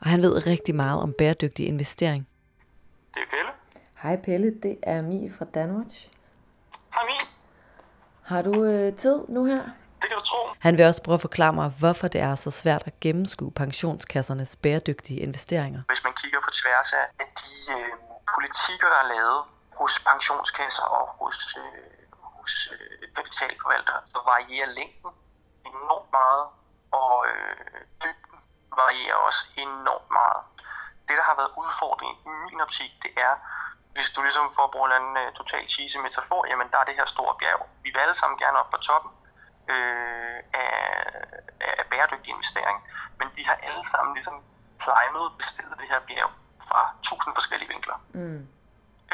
Og 0.00 0.10
han 0.10 0.22
ved 0.22 0.46
rigtig 0.46 0.74
meget 0.74 1.00
om 1.00 1.12
bæredygtig 1.18 1.66
investering. 1.66 2.26
Det 3.14 3.20
er 3.20 3.30
Pelle. 3.30 3.50
Hej 4.02 4.16
Pelle, 4.16 4.54
det 4.62 4.76
er 4.82 5.02
Mi 5.02 5.30
fra 5.30 5.44
Danwatch. 5.54 6.08
Hej 6.94 7.02
Mi. 7.06 7.26
Har 8.22 8.42
du 8.42 8.64
øh, 8.64 8.92
tid 8.92 9.18
nu 9.28 9.44
her? 9.44 9.62
Det 10.00 10.08
kan 10.08 10.18
du 10.18 10.24
tro. 10.24 10.40
Han 10.66 10.78
vil 10.78 10.84
også 10.86 11.02
prøve 11.02 11.14
at 11.14 11.20
forklare 11.20 11.52
mig, 11.52 11.68
hvorfor 11.80 12.08
det 12.08 12.20
er 12.20 12.34
så 12.34 12.50
svært 12.50 12.82
at 12.86 13.00
gennemskue 13.00 13.52
pensionskassernes 13.52 14.56
bæredygtige 14.56 15.20
investeringer. 15.20 15.82
Hvis 15.92 16.04
man 16.04 16.14
kigger 16.20 16.40
på 16.46 16.50
tværs 16.60 16.92
af 16.92 17.06
de 17.40 17.52
øh, 17.76 17.92
politikker, 18.34 18.88
der 18.94 18.98
er 19.04 19.08
lavet 19.14 19.40
hos 19.80 19.92
pensionskasser 20.08 20.86
og 20.98 21.04
hos, 21.20 21.38
øh, 21.62 21.82
hos 22.36 22.52
øh, 22.72 23.14
kapitalforvaltere, 23.16 24.00
så 24.12 24.18
varierer 24.30 24.70
længden 24.78 25.10
enormt 25.70 26.10
meget, 26.18 26.44
og 27.00 27.14
øh, 27.30 27.80
dybden 28.02 28.38
varierer 28.80 29.18
også 29.28 29.42
enormt 29.64 30.10
meget. 30.18 30.40
Det, 31.08 31.14
der 31.20 31.24
har 31.30 31.36
været 31.40 31.52
udfordringen 31.62 32.18
i 32.26 32.30
min 32.46 32.60
optik, 32.66 32.92
det 33.04 33.12
er, 33.26 33.34
hvis 33.94 34.08
du 34.14 34.18
ligesom 34.26 34.44
får 34.56 34.64
at 34.68 34.72
bruge 34.74 34.86
en 34.88 34.94
anden 34.98 35.14
uh, 35.22 35.28
total 35.40 35.64
cheese 35.74 35.98
metafor, 36.06 36.40
jamen 36.50 36.66
der 36.72 36.78
er 36.78 36.86
det 36.88 36.94
her 37.00 37.08
store 37.14 37.34
bjerg. 37.40 37.60
Vi 37.84 37.88
vil 37.92 38.00
alle 38.04 38.18
sammen 38.20 38.38
gerne 38.42 38.58
op 38.62 38.70
på 38.74 38.78
toppen 38.88 39.10
øh, 39.72 40.38
af, 40.64 40.72
af 41.80 41.86
bæredygtig 41.90 42.30
investering, 42.30 42.78
men 43.18 43.28
vi 43.36 43.42
har 43.42 43.56
alle 43.68 43.84
sammen 43.92 44.14
ligesom 44.14 44.36
climbet, 44.82 45.24
bestilt 45.38 45.78
det 45.80 45.88
her 45.92 46.00
bjerg 46.08 46.30
fra 46.68 46.80
tusind 47.02 47.34
forskellige 47.34 47.68
vinkler. 47.74 47.98
Mm 48.14 48.48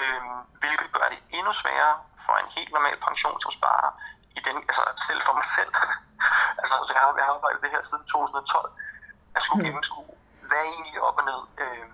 øh, 0.03 0.21
hvilket 0.61 0.89
gør 0.97 1.07
det 1.13 1.21
endnu 1.39 1.53
sværere 1.53 1.97
for 2.25 2.35
en 2.43 2.49
helt 2.57 2.73
normal 2.77 2.97
pensionsopsparer, 3.07 3.91
i 4.39 4.41
den, 4.47 4.57
altså 4.71 4.83
selv 5.09 5.21
for 5.27 5.35
mig 5.39 5.47
selv. 5.59 5.73
altså, 6.61 6.75
altså, 6.81 6.93
jeg 6.97 7.03
har, 7.05 7.11
jeg 7.19 7.25
har 7.29 7.35
arbejdet 7.39 7.63
det 7.63 7.71
her 7.75 7.83
siden 7.89 8.05
2012. 8.05 8.73
Jeg 9.35 9.43
skulle 9.43 9.61
mm. 9.61 9.67
gennemskue, 9.67 10.13
hvad 10.49 10.59
er 10.65 10.71
egentlig 10.75 11.01
op 11.09 11.19
og 11.21 11.25
ned. 11.31 11.41
Øh, 11.63 11.89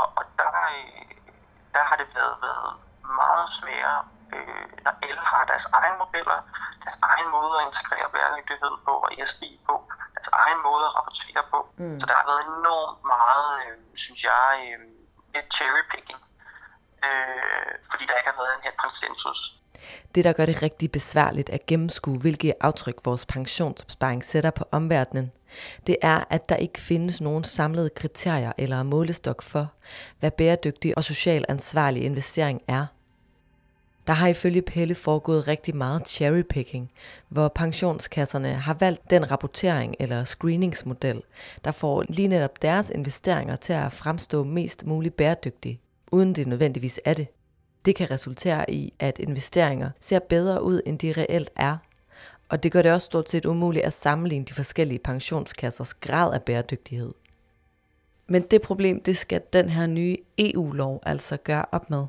og, 0.00 0.08
og 0.18 0.24
der, 0.38 0.50
øh, 0.76 1.10
der 1.74 1.82
har 1.88 1.96
det 2.00 2.08
været, 2.14 2.36
været 2.46 2.70
meget 3.20 3.46
sværere, 3.58 4.00
øh, 4.36 4.64
når 4.84 4.92
alle 5.04 5.20
har 5.30 5.42
deres 5.50 5.66
egne 5.78 5.96
modeller, 6.02 6.38
deres 6.84 6.98
egen 7.10 7.28
måde 7.36 7.52
at 7.60 7.64
integrere 7.70 8.08
bæredygtighed 8.14 8.74
på 8.86 8.92
og 9.04 9.08
ESG 9.18 9.42
på, 9.68 9.74
deres 10.14 10.30
egen 10.42 10.60
måde 10.68 10.84
at 10.88 10.94
rapportere 10.98 11.42
på. 11.52 11.58
Mm. 11.80 11.98
Så 12.00 12.04
der 12.08 12.16
har 12.20 12.26
været 12.30 12.42
enormt 12.54 13.00
meget, 13.14 13.48
øh, 13.62 13.76
synes 14.04 14.20
jeg, 14.30 14.50
øh, 14.72 15.38
et 15.38 15.46
cherry 15.54 15.84
picking 15.92 16.20
øh, 17.06 17.72
fordi 17.90 18.04
der 18.08 18.16
ikke 18.18 18.30
har 18.32 18.38
været 18.42 18.54
en 18.56 18.62
her 18.66 18.74
konsensus. 18.84 19.40
Det, 20.14 20.24
der 20.24 20.32
gør 20.32 20.46
det 20.46 20.62
rigtig 20.62 20.92
besværligt 20.92 21.50
at 21.50 21.66
gennemskue, 21.66 22.18
hvilke 22.18 22.54
aftryk 22.60 22.96
vores 23.04 23.26
pensionsopsparing 23.26 24.24
sætter 24.24 24.50
på 24.50 24.64
omverdenen, 24.70 25.32
det 25.86 25.96
er, 26.02 26.24
at 26.30 26.48
der 26.48 26.56
ikke 26.56 26.80
findes 26.80 27.20
nogen 27.20 27.44
samlede 27.44 27.90
kriterier 27.90 28.52
eller 28.58 28.82
målestok 28.82 29.42
for, 29.42 29.72
hvad 30.20 30.30
bæredygtig 30.30 30.98
og 30.98 31.04
social 31.04 31.44
ansvarlig 31.48 32.02
investering 32.02 32.62
er. 32.68 32.86
Der 34.06 34.12
har 34.12 34.28
ifølge 34.28 34.62
Pelle 34.62 34.94
foregået 34.94 35.48
rigtig 35.48 35.76
meget 35.76 36.08
cherrypicking, 36.08 36.90
hvor 37.28 37.48
pensionskasserne 37.48 38.54
har 38.54 38.74
valgt 38.74 39.10
den 39.10 39.30
rapportering 39.30 39.94
eller 40.00 40.24
screeningsmodel, 40.24 41.22
der 41.64 41.72
får 41.72 42.04
lige 42.08 42.28
netop 42.28 42.62
deres 42.62 42.90
investeringer 42.90 43.56
til 43.56 43.72
at 43.72 43.92
fremstå 43.92 44.44
mest 44.44 44.86
muligt 44.86 45.16
bæredygtige 45.16 45.80
uden 46.12 46.34
det 46.34 46.46
nødvendigvis 46.46 47.00
er 47.04 47.14
det. 47.14 47.26
Det 47.84 47.96
kan 47.96 48.10
resultere 48.10 48.70
i, 48.70 48.92
at 48.98 49.18
investeringer 49.18 49.90
ser 50.00 50.18
bedre 50.18 50.62
ud, 50.62 50.80
end 50.86 50.98
de 50.98 51.12
reelt 51.12 51.50
er, 51.56 51.76
og 52.48 52.62
det 52.62 52.72
gør 52.72 52.82
det 52.82 52.92
også 52.92 53.04
stort 53.04 53.30
set 53.30 53.46
umuligt 53.46 53.84
at 53.84 53.92
sammenligne 53.92 54.44
de 54.44 54.54
forskellige 54.54 54.98
pensionskassers 54.98 55.94
grad 55.94 56.34
af 56.34 56.42
bæredygtighed. 56.42 57.12
Men 58.26 58.42
det 58.42 58.62
problem, 58.62 59.02
det 59.02 59.16
skal 59.16 59.42
den 59.52 59.68
her 59.68 59.86
nye 59.86 60.16
EU-lov 60.38 61.02
altså 61.06 61.36
gøre 61.36 61.64
op 61.72 61.90
med. 61.90 62.06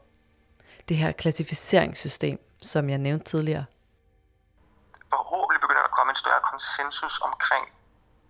Det 0.89 0.97
her 0.97 1.11
klassificeringssystem, 1.11 2.37
som 2.61 2.89
jeg 2.89 2.97
nævnte 2.97 3.25
tidligere. 3.25 3.65
Forhåbentlig 5.09 5.61
begynder 5.61 5.81
der 5.81 5.89
at 5.93 5.97
komme 5.99 6.11
en 6.11 6.21
større 6.23 6.41
konsensus 6.51 7.15
omkring, 7.29 7.65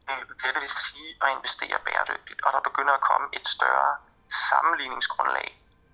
øh, 0.10 0.24
hvad 0.40 0.52
det 0.54 0.62
vil 0.62 0.70
sige 0.70 1.10
at 1.24 1.30
investere 1.38 1.78
bæredygtigt, 1.88 2.40
og 2.46 2.50
der 2.56 2.62
begynder 2.70 2.94
at 2.94 3.04
komme 3.10 3.28
et 3.38 3.48
større 3.48 3.92
sammenligningsgrundlag 4.50 5.48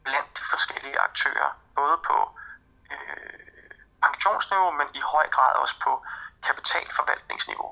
blandt 0.03 0.29
de 0.37 0.43
forskellige 0.53 0.99
aktører, 1.07 1.49
både 1.75 1.97
på 2.07 2.17
øh, 2.91 3.71
pensionsniveau, 4.05 4.71
men 4.79 4.87
i 4.99 5.01
høj 5.13 5.27
grad 5.35 5.53
også 5.63 5.75
på 5.85 5.91
kapitalforvaltningsniveau. 6.47 7.71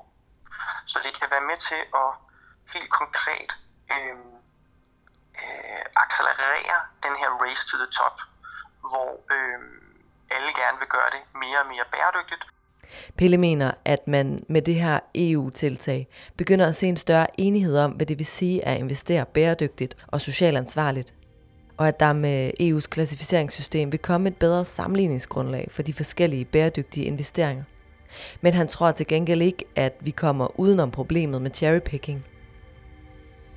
Så 0.86 0.96
det 1.04 1.12
kan 1.18 1.28
være 1.30 1.46
med 1.50 1.58
til 1.68 1.82
at 2.02 2.10
helt 2.74 2.90
konkret 3.00 3.50
øh, 3.94 4.16
øh, 5.42 5.84
accelerere 6.04 6.78
den 7.02 7.14
her 7.20 7.30
race 7.42 7.62
to 7.70 7.76
the 7.82 7.90
top, 8.00 8.16
hvor 8.88 9.08
øh, 9.34 9.58
alle 10.34 10.50
gerne 10.60 10.78
vil 10.82 10.90
gøre 10.96 11.10
det 11.14 11.22
mere 11.42 11.58
og 11.62 11.68
mere 11.72 11.86
bæredygtigt, 11.94 12.44
Pelle 13.16 13.38
mener, 13.38 13.70
at 13.84 14.08
man 14.08 14.44
med 14.48 14.62
det 14.62 14.74
her 14.74 15.00
EU-tiltag 15.14 16.08
begynder 16.36 16.66
at 16.66 16.74
se 16.74 16.86
en 16.86 16.96
større 16.96 17.40
enighed 17.40 17.78
om, 17.78 17.90
hvad 17.90 18.06
det 18.06 18.18
vil 18.18 18.26
sige 18.26 18.64
at 18.64 18.78
investere 18.78 19.26
bæredygtigt 19.26 19.96
og 20.06 20.20
socialt 20.20 20.56
ansvarligt. 20.56 21.14
Og 21.76 21.88
at 21.88 22.00
der 22.00 22.12
med 22.12 22.52
EU's 22.60 22.88
klassificeringssystem 22.88 23.92
vil 23.92 24.00
komme 24.00 24.28
et 24.28 24.36
bedre 24.36 24.64
sammenligningsgrundlag 24.64 25.68
for 25.70 25.82
de 25.82 25.94
forskellige 25.94 26.44
bæredygtige 26.44 27.06
investeringer. 27.06 27.64
Men 28.40 28.54
han 28.54 28.68
tror 28.68 28.90
til 28.90 29.06
gengæld 29.06 29.42
ikke, 29.42 29.64
at 29.76 29.92
vi 30.00 30.10
kommer 30.10 30.60
udenom 30.60 30.90
problemet 30.90 31.42
med 31.42 31.50
cherrypicking. 31.54 32.26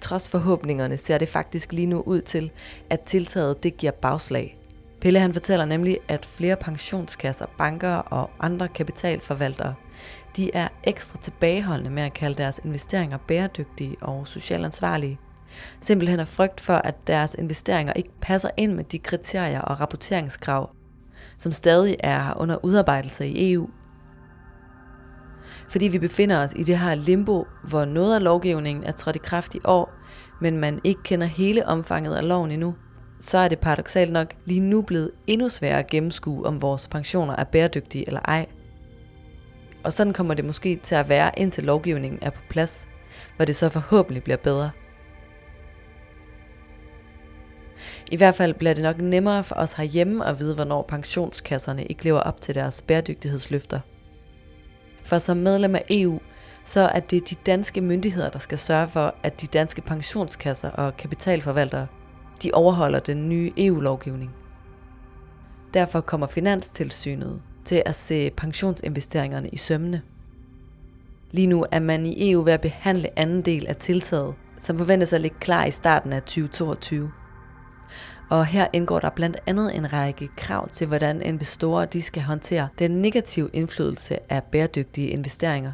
Trods 0.01 0.29
forhåbningerne 0.29 0.98
ser 0.98 1.17
det 1.17 1.29
faktisk 1.29 1.74
lige 1.74 1.88
nu 1.88 2.01
ud 2.01 2.22
til, 2.22 2.51
at 2.89 3.01
tiltaget 3.01 3.63
det 3.63 3.77
giver 3.77 3.91
bagslag– 3.91 4.58
Pelle 5.06 5.20
han 5.20 5.34
fortæller 5.34 5.66
nemlig, 5.66 5.98
at 6.08 6.26
flere 6.26 6.56
pensionskasser, 6.56 7.46
banker 7.58 7.96
og 7.96 8.30
andre 8.40 8.68
kapitalforvaltere, 8.68 9.74
de 10.38 10.52
er 10.54 10.68
ekstra 10.84 11.18
tilbageholdende 11.22 11.92
med 11.92 12.04
at 12.04 12.14
kalde 12.14 12.36
deres 12.36 12.62
investeringer 12.64 13.18
bæredygtige 13.18 13.96
og 14.02 14.28
socialt 14.28 14.66
ansvarlige. 14.66 15.20
Simpelthen 15.82 16.20
af 16.20 16.28
frygt 16.28 16.62
for, 16.62 16.74
at 16.74 17.08
deres 17.08 17.36
investeringer 17.40 17.94
ikke 17.94 18.10
passer 18.22 18.50
ind 18.58 18.74
med 18.74 18.84
de 18.84 19.00
kriterier 19.00 19.62
og 19.62 19.80
rapporteringskrav, 19.80 20.70
som 21.38 21.52
stadig 21.52 21.96
er 22.00 22.34
under 22.38 22.66
udarbejdelse 22.66 23.28
i 23.28 23.54
EU. 23.54 23.70
Fordi 25.70 25.88
vi 25.88 26.00
befinder 26.00 26.44
os 26.44 26.54
i 26.56 26.64
det 26.64 26.80
her 26.80 26.96
limbo, 26.96 27.48
hvor 27.64 27.86
noget 27.86 28.16
af 28.16 28.24
lovgivningen 28.24 28.84
er 28.84 28.92
trådt 28.92 29.16
i 29.16 29.20
kraft 29.20 29.56
i 29.56 29.60
år, 29.64 29.94
men 30.42 30.58
man 30.58 30.82
ikke 30.84 31.04
kender 31.04 31.28
hele 31.28 31.68
omfanget 31.68 32.16
af 32.16 32.28
loven 32.28 32.52
endnu, 32.52 32.76
så 33.25 33.38
er 33.38 33.48
det 33.48 33.60
paradoxalt 33.60 34.12
nok 34.12 34.34
lige 34.46 34.60
nu 34.60 34.82
blevet 34.82 35.12
endnu 35.27 35.50
sværere 35.50 35.79
at 35.79 35.88
gennemskue, 35.88 36.46
om 36.46 36.62
vores 36.62 36.88
pensioner 36.88 37.36
er 37.36 37.44
bæredygtige 37.44 38.08
eller 38.08 38.20
ej. 38.20 38.46
Og 39.84 39.94
sådan 39.94 40.13
kommer 40.13 40.34
det 40.34 40.46
måske 40.46 40.79
til 40.84 40.96
at 40.96 41.10
være, 41.10 41.32
indtil 41.38 41.63
lovgivningen 41.63 42.20
er 42.22 42.29
på 42.29 42.41
plads, 42.50 42.88
hvor 43.36 43.46
det 43.46 43.55
så 43.55 43.70
forhåbentlig 43.70 44.24
bliver 44.24 44.38
bedre. 44.38 44.72
I 48.12 48.17
hvert 48.17 48.36
fald 48.36 48.53
bliver 48.53 48.74
det 48.74 48.84
nok 48.84 48.98
nemmere 48.98 49.44
for 49.44 49.55
os 49.55 49.74
herhjemme 49.74 50.25
at 50.25 50.39
vide, 50.39 50.55
hvornår 50.55 50.82
pensionskasserne 50.82 51.86
ikke 51.86 52.03
lever 52.03 52.20
op 52.20 52.41
til 52.41 52.55
deres 52.55 52.82
bæredygtighedsløfter. 52.82 53.79
For 55.03 55.20
som 55.20 55.38
medlem 55.38 55.75
af 55.75 55.86
EU, 55.89 56.20
så 56.63 56.79
er 56.79 57.00
det 57.00 57.29
de 57.29 57.36
danske 57.46 57.82
myndigheder, 57.82 58.29
der 58.29 58.39
skal 58.39 58.58
sørge 58.58 58.88
for, 58.88 59.15
at 59.24 59.41
de 59.41 59.48
danske 59.48 59.82
pensionskasser 59.82 60.70
og 60.70 60.98
kapitalforvaltere, 60.98 61.88
de 62.44 62.51
overholder 62.54 63.00
den 63.00 63.30
nye 63.30 63.51
EU-lovgivning. 63.58 64.32
Derfor 65.74 66.01
kommer 66.01 66.27
Finanstilsynet 66.27 67.42
til 67.65 67.84
at 67.86 67.96
se 67.96 68.32
pensionsinvesteringerne 68.38 69.50
i 69.50 69.58
sømne. 69.58 70.01
Lige 71.32 71.48
nu 71.48 71.65
er 71.72 71.80
man 71.80 72.06
i 72.06 72.32
EU 72.32 72.42
ved 72.42 72.54
at 72.54 72.62
behandle 72.62 73.20
anden 73.20 73.42
del 73.42 73.68
af 73.68 73.75
tiltaget, 73.75 74.34
som 74.58 74.77
forventes 74.77 75.13
at 75.13 75.22
ligge 75.22 75.38
klar 75.39 75.65
i 75.65 75.72
starten 75.72 76.13
af 76.13 76.22
2022. 76.22 77.12
Og 78.30 78.46
her 78.46 78.68
indgår 78.74 79.00
der 79.00 79.10
blandt 79.10 79.38
andet 79.48 79.75
en 79.75 79.94
række 79.94 80.30
krav 80.38 80.70
til, 80.70 80.88
hvordan 80.88 81.22
investorer 81.22 81.86
de 81.86 82.01
skal 82.01 82.24
håndtere 82.24 82.68
den 82.80 82.92
negative 82.92 83.50
indflydelse 83.54 84.32
af 84.32 84.44
bæredygtige 84.44 85.08
investeringer. 85.08 85.72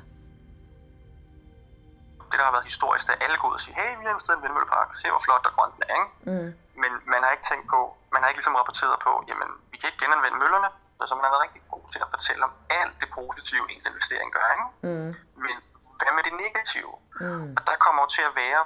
Det, 2.32 2.40
der 2.40 2.46
har 2.50 2.56
været 2.58 2.70
historisk, 2.72 3.06
er 3.10 3.18
alle 3.26 3.38
gået 3.44 3.56
og 3.58 3.62
sige, 3.66 3.76
hey, 3.82 3.92
vi 4.00 4.04
har 4.06 4.12
investeret 4.14 4.38
i 4.38 4.40
en 4.40 4.44
vindmøllepark, 4.46 4.90
se 5.02 5.06
hvor 5.14 5.24
flot 5.28 5.46
og 5.50 5.54
grønt 5.56 5.76
den 5.78 5.84
er, 5.90 5.96
ikke? 6.02 6.12
Mm. 6.32 6.50
Men 6.82 6.92
man 7.14 7.20
har 7.24 7.32
ikke 7.36 7.48
tænkt 7.52 7.66
på, 7.74 7.80
man 8.14 8.20
har 8.22 8.28
ikke 8.30 8.40
ligesom 8.42 8.56
rapporteret 8.62 8.98
på, 9.08 9.12
jamen, 9.30 9.50
vi 9.72 9.76
kan 9.78 9.88
ikke 9.90 10.02
genanvende 10.06 10.38
møllerne, 10.44 10.70
så 11.08 11.14
man 11.16 11.24
har 11.26 11.32
været 11.34 11.46
rigtig 11.48 11.64
god 11.74 11.86
til 11.94 12.00
at 12.06 12.10
fortælle 12.16 12.42
om 12.50 12.54
alt 12.80 12.96
det 13.02 13.10
positive, 13.20 13.64
ens 13.74 13.86
investering 13.92 14.30
gør, 14.36 14.48
ikke? 14.56 14.68
Mm. 14.88 15.12
Men 15.46 15.56
hvad 16.00 16.12
med 16.18 16.24
det 16.28 16.36
negative? 16.46 16.94
Mm. 17.26 17.50
Og 17.58 17.62
der 17.70 17.76
kommer 17.86 18.00
jo 18.06 18.10
til 18.18 18.24
at 18.30 18.34
være, 18.44 18.62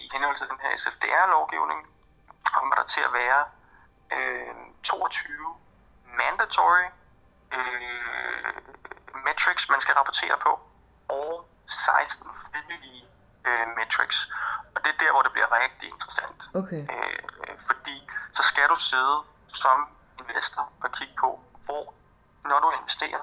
i 0.00 0.02
henhold 0.12 0.36
til 0.36 0.46
den 0.52 0.58
her 0.64 0.70
SFDR-lovgivning, 0.82 1.80
kommer 2.56 2.74
der 2.74 2.86
til 2.94 3.02
at 3.08 3.12
være 3.22 3.40
øh, 4.16 4.54
22 4.82 5.54
mandatory 6.20 6.84
øh, 7.56 8.54
metrics, 9.26 9.64
man 9.74 9.80
skal 9.80 9.94
rapportere 9.94 10.36
på, 10.46 10.52
og 11.08 11.48
16 11.66 12.26
frivillige 12.44 13.04
øh, 13.48 13.66
metrics. 13.78 14.18
Og 14.74 14.78
det 14.84 14.90
er 14.94 14.98
der, 15.04 15.10
hvor 15.14 15.22
det 15.26 15.32
bliver 15.36 15.50
rigtig 15.62 15.86
interessant. 15.94 16.38
Okay. 16.60 16.82
Øh, 16.94 17.18
fordi 17.68 17.96
så 18.36 18.42
skal 18.50 18.66
du 18.72 18.78
sidde 18.90 19.16
som 19.62 19.78
investor 20.20 20.64
og 20.84 20.88
kigge 20.98 21.14
på, 21.24 21.30
hvor 21.66 21.84
når 22.50 22.58
du 22.64 22.68
investerer, 22.78 23.22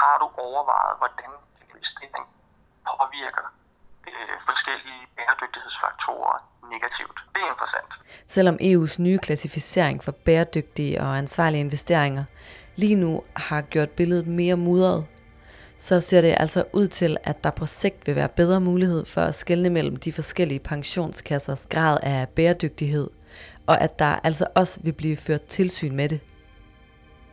har 0.00 0.14
du 0.22 0.26
overvejet, 0.46 0.94
hvordan 1.00 1.30
din 1.58 1.68
investering 1.68 2.24
påvirker 2.90 3.46
øh, 4.08 4.36
forskellige 4.48 5.02
bæredygtighedsfaktorer 5.16 6.36
negativt. 6.74 7.18
Det 7.34 7.40
er 7.46 7.50
interessant. 7.54 7.92
Selvom 8.26 8.56
EU's 8.60 8.94
nye 9.02 9.18
klassificering 9.18 10.04
for 10.04 10.12
bæredygtige 10.12 11.00
og 11.00 11.18
ansvarlige 11.18 11.60
investeringer 11.60 12.24
lige 12.76 12.96
nu 12.96 13.24
har 13.36 13.60
gjort 13.62 13.90
billedet 13.90 14.26
mere 14.26 14.56
mudret, 14.56 15.06
så 15.78 16.00
ser 16.00 16.20
det 16.20 16.34
altså 16.38 16.64
ud 16.72 16.88
til, 16.88 17.16
at 17.24 17.44
der 17.44 17.50
på 17.50 17.66
sigt 17.66 18.06
vil 18.06 18.16
være 18.16 18.28
bedre 18.28 18.60
mulighed 18.60 19.04
for 19.04 19.20
at 19.20 19.34
skelne 19.34 19.70
mellem 19.70 19.96
de 19.96 20.12
forskellige 20.12 20.60
pensionskassers 20.60 21.66
grad 21.66 21.98
af 22.02 22.28
bæredygtighed, 22.28 23.10
og 23.66 23.80
at 23.80 23.98
der 23.98 24.20
altså 24.24 24.46
også 24.54 24.80
vil 24.82 24.92
blive 24.92 25.16
ført 25.16 25.42
tilsyn 25.42 25.96
med 25.96 26.08
det. 26.08 26.20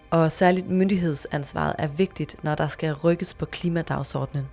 Og 0.09 0.31
særligt 0.31 0.69
myndighedsansvaret 0.69 1.75
er 1.77 1.87
vigtigt, 1.87 2.43
når 2.43 2.55
der 2.55 2.67
skal 2.67 2.93
rykkes 2.93 3.33
på 3.33 3.45
klimadagsordenen. 3.45 4.47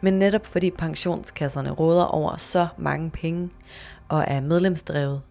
Men 0.00 0.18
netop 0.18 0.46
fordi 0.46 0.70
pensionskasserne 0.70 1.70
råder 1.70 2.04
over 2.04 2.36
så 2.36 2.66
mange 2.78 3.10
penge 3.10 3.50
og 4.08 4.24
er 4.28 4.40
medlemsdrevet, 4.40 5.22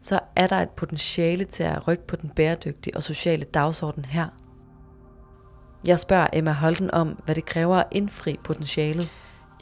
så 0.00 0.20
er 0.36 0.46
der 0.46 0.56
et 0.56 0.70
potentiale 0.70 1.44
til 1.44 1.62
at 1.62 1.88
rykke 1.88 2.06
på 2.06 2.16
den 2.16 2.30
bæredygtige 2.30 2.96
og 2.96 3.02
sociale 3.02 3.44
dagsorden 3.44 4.04
her. 4.04 4.28
Jeg 5.86 6.00
spørger 6.00 6.26
Emma 6.32 6.52
Holden 6.52 6.90
om, 6.90 7.08
hvad 7.08 7.34
det 7.34 7.44
kræver 7.44 7.76
at 7.76 7.86
indfri 7.90 8.38
potentialet. 8.44 9.08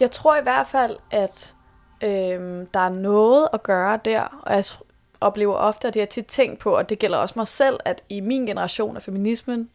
Jeg 0.00 0.10
tror 0.10 0.36
i 0.36 0.42
hvert 0.42 0.66
fald, 0.66 0.96
at 1.10 1.54
øh, 2.02 2.66
der 2.74 2.80
er 2.80 2.88
noget 2.88 3.48
at 3.52 3.62
gøre 3.62 4.00
der, 4.04 4.42
og 4.42 4.54
jeg 4.54 4.64
oplever 5.20 5.54
ofte, 5.54 5.88
at 5.88 5.94
det 5.94 6.02
har 6.02 6.06
tit 6.06 6.26
tænkt 6.26 6.58
på, 6.58 6.76
og 6.76 6.88
det 6.88 6.98
gælder 6.98 7.18
også 7.18 7.38
mig 7.38 7.48
selv, 7.48 7.80
at 7.84 8.04
i 8.08 8.20
min 8.20 8.46
generation 8.46 8.96
af 8.96 9.02
feminismen, 9.02 9.70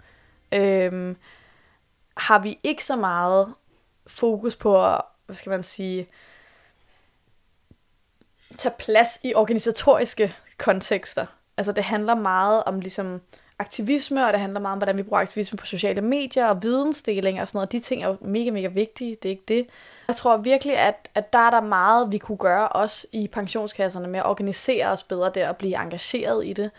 øh, 0.52 1.16
har 2.18 2.40
vi 2.40 2.60
ikke 2.64 2.84
så 2.84 2.96
meget 2.96 3.54
fokus 4.08 4.56
på, 4.56 4.86
at, 4.86 5.02
hvad 5.26 5.36
skal 5.36 5.50
man 5.50 5.64
sige, 5.64 6.08
tage 8.58 8.76
plads 8.80 9.20
i 9.24 9.34
organisatoriske 9.34 10.36
kontekster. 10.58 11.26
Altså 11.58 11.72
det 11.72 11.84
handler 11.84 12.16
meget 12.16 12.64
om 12.64 12.80
ligesom 12.80 13.22
aktivisme, 13.60 14.26
og 14.26 14.34
det 14.34 14.42
handler 14.42 14.60
meget 14.60 14.72
om, 14.72 14.80
hvordan 14.80 14.98
vi 14.98 15.04
bruger 15.04 15.22
aktivisme 15.22 15.58
på 15.58 15.66
sociale 15.66 16.02
medier 16.02 16.46
og 16.46 16.64
vidensdeling 16.64 17.42
og 17.42 17.48
sådan 17.48 17.58
noget. 17.58 17.72
De 17.72 17.80
ting 17.80 18.04
er 18.04 18.08
jo 18.08 18.18
mega, 18.22 18.52
mega 18.52 18.68
vigtige. 18.68 19.18
Det 19.24 19.30
er 19.30 19.34
ikke 19.34 19.44
det. 19.48 19.68
Jeg 20.08 20.16
tror 20.16 20.38
virkelig, 20.38 20.78
at, 20.78 21.10
at 21.16 21.34
der 21.34 21.40
er 21.40 21.50
der 21.50 21.62
meget, 21.62 22.12
vi 22.12 22.18
kunne 22.18 22.38
gøre 22.38 22.68
også 22.68 23.08
i 23.12 23.28
pensionskasserne 23.28 24.08
med 24.08 24.20
at 24.20 24.26
organisere 24.26 24.88
os 24.88 25.04
bedre 25.04 25.32
der 25.36 25.50
og 25.50 25.58
blive 25.58 25.82
engageret 25.84 26.48
i 26.48 26.54
det. 26.54 26.72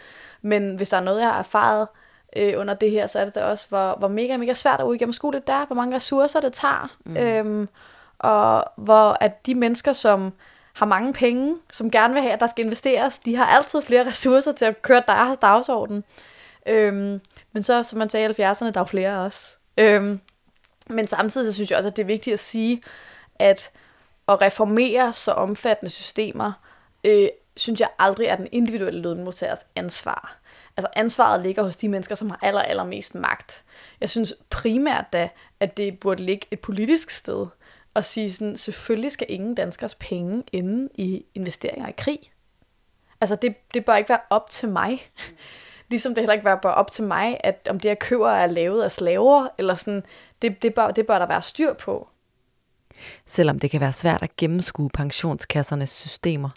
Men 0.43 0.77
hvis 0.77 0.89
der 0.89 0.97
er 0.97 1.01
noget, 1.01 1.21
jeg 1.21 1.29
har 1.29 1.39
erfaret 1.39 1.89
øh, 2.37 2.55
under 2.57 2.75
det 2.75 2.91
her, 2.91 3.07
så 3.07 3.19
er 3.19 3.25
det 3.25 3.35
da 3.35 3.45
også, 3.45 3.69
hvor, 3.69 3.95
hvor 3.99 4.09
mega, 4.09 4.37
mega 4.37 4.55
svært 4.55 4.81
at 4.81 4.85
udgennemskue 4.85 5.33
det 5.33 5.47
der, 5.47 5.67
hvor 5.67 5.77
mange 5.77 5.97
ressourcer 5.97 6.41
det 6.41 6.53
tager. 6.53 6.97
Mm. 7.05 7.17
Øhm, 7.17 7.69
og 8.19 8.65
hvor 8.77 9.17
at 9.21 9.47
de 9.47 9.55
mennesker, 9.55 9.93
som 9.93 10.33
har 10.73 10.87
mange 10.87 11.13
penge, 11.13 11.57
som 11.73 11.91
gerne 11.91 12.15
vil 12.15 12.23
have, 12.23 12.33
at 12.33 12.41
der 12.41 12.47
skal 12.47 12.65
investeres, 12.65 13.19
de 13.19 13.37
har 13.37 13.47
altid 13.47 13.83
flere 13.83 14.07
ressourcer 14.09 14.53
til 14.53 14.65
at 14.65 14.83
køre 14.83 15.03
deres 15.09 15.37
dagsorden. 15.37 16.05
Øhm, 16.69 17.21
men 17.53 17.63
så, 17.63 17.83
som 17.83 17.99
man 17.99 18.11
sagde 18.11 18.27
i 18.27 18.43
70'erne, 18.43 18.65
der 18.65 18.77
er 18.77 18.81
jo 18.81 18.85
flere 18.85 19.25
også. 19.25 19.57
Øhm, 19.79 20.21
men 20.87 21.07
samtidig 21.07 21.47
så 21.47 21.53
synes 21.55 21.71
jeg 21.71 21.77
også, 21.77 21.89
at 21.89 21.97
det 21.97 22.03
er 22.03 22.07
vigtigt 22.07 22.35
at 22.35 22.41
sige, 22.41 22.83
at 23.39 23.71
at 24.29 24.41
reformere 24.41 25.13
så 25.13 25.33
omfattende 25.33 25.91
systemer, 25.91 26.53
øh, 27.05 27.29
synes 27.57 27.81
jeg 27.81 27.89
aldrig 27.99 28.27
er 28.27 28.37
den 28.37 28.49
individuelle 28.53 29.01
lønmodtagers 29.01 29.67
ansvar. 29.77 30.39
Altså 30.77 30.89
ansvaret 30.97 31.43
ligger 31.43 31.63
hos 31.63 31.77
de 31.77 31.89
mennesker, 31.89 32.15
som 32.15 32.31
har 32.31 32.39
aller, 32.43 32.63
allermest 32.63 33.15
magt. 33.15 33.65
Jeg 34.01 34.11
synes 34.11 34.35
primært 34.51 35.05
da, 35.13 35.29
at 35.61 35.77
det 35.77 36.01
burde 36.01 36.23
ligge 36.23 36.47
et 36.51 36.61
politisk 36.61 37.11
sted 37.11 37.47
og 37.95 38.05
sige 38.05 38.33
sådan, 38.33 38.57
selvfølgelig 38.57 39.13
skal 39.13 39.27
ingen 39.31 39.55
danskers 39.55 39.95
penge 39.95 40.43
ende 40.53 40.89
i 40.95 41.25
investeringer 41.35 41.89
i 41.89 41.95
krig. 41.99 42.19
Altså 43.21 43.37
det, 43.37 43.55
det 43.75 43.85
bør 43.85 43.97
ikke 43.97 44.09
være 44.09 44.21
op 44.31 44.51
til 44.51 44.69
mig. 44.69 45.11
Ligesom 45.89 46.15
det 46.15 46.23
heller 46.23 46.33
ikke 46.33 46.45
bare 46.45 46.75
op 46.75 46.91
til 46.91 47.05
mig, 47.05 47.37
at 47.45 47.69
om 47.71 47.81
det 47.81 47.89
jeg 47.89 47.99
køber 47.99 48.31
er 48.31 48.47
lavet 48.47 48.83
af 48.83 48.91
slaver, 48.91 49.49
eller 49.59 49.75
sådan, 49.75 50.03
det, 50.43 50.63
det, 50.63 50.75
bør, 50.75 50.91
det 50.91 51.07
bør 51.07 51.19
der 51.19 51.27
være 51.27 51.43
styr 51.43 51.75
på. 51.75 52.09
Selvom 53.27 53.59
det 53.59 53.71
kan 53.71 53.81
være 53.81 53.93
svært 53.93 54.23
at 54.23 54.37
gennemskue 54.37 54.91
pensionskassernes 54.91 55.91
systemer, 55.91 56.51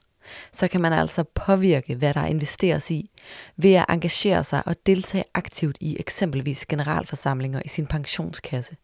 så 0.51 0.67
kan 0.67 0.81
man 0.81 0.93
altså 0.93 1.23
påvirke, 1.23 1.95
hvad 1.95 2.13
der 2.13 2.25
investeres 2.25 2.91
i, 2.91 3.11
ved 3.57 3.73
at 3.73 3.85
engagere 3.89 4.43
sig 4.43 4.63
og 4.65 4.75
deltage 4.85 5.23
aktivt 5.33 5.77
i 5.79 5.97
eksempelvis 5.99 6.65
generalforsamlinger 6.65 7.61
i 7.65 7.67
sin 7.67 7.87
pensionskasse. 7.87 8.75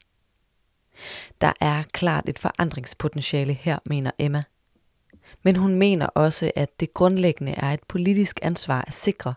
Der 1.41 1.53
er 1.61 1.83
klart 1.91 2.29
et 2.29 2.39
forandringspotentiale 2.39 3.53
her, 3.53 3.79
mener 3.85 4.11
Emma. 4.19 4.43
Men 5.47 5.55
hun 5.55 5.75
mener 5.75 6.05
også, 6.05 6.51
at 6.55 6.79
det 6.79 6.93
grundlæggende 6.93 7.51
er 7.51 7.73
et 7.73 7.83
politisk 7.87 8.39
ansvar 8.41 8.83
at 8.87 8.93
sikre, 8.93 9.33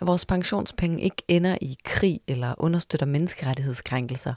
at 0.00 0.06
vores 0.06 0.26
pensionspenge 0.26 1.02
ikke 1.02 1.22
ender 1.28 1.58
i 1.60 1.76
krig 1.84 2.20
eller 2.28 2.54
understøtter 2.58 3.06
menneskerettighedskrænkelser. 3.06 4.34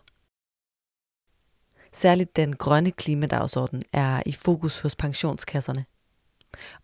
Særligt 1.94 2.36
den 2.36 2.56
grønne 2.56 2.92
klimadagsorden 2.92 3.84
er 3.94 4.24
i 4.26 4.32
fokus 4.32 4.80
hos 4.80 4.96
pensionskasserne. 4.96 5.86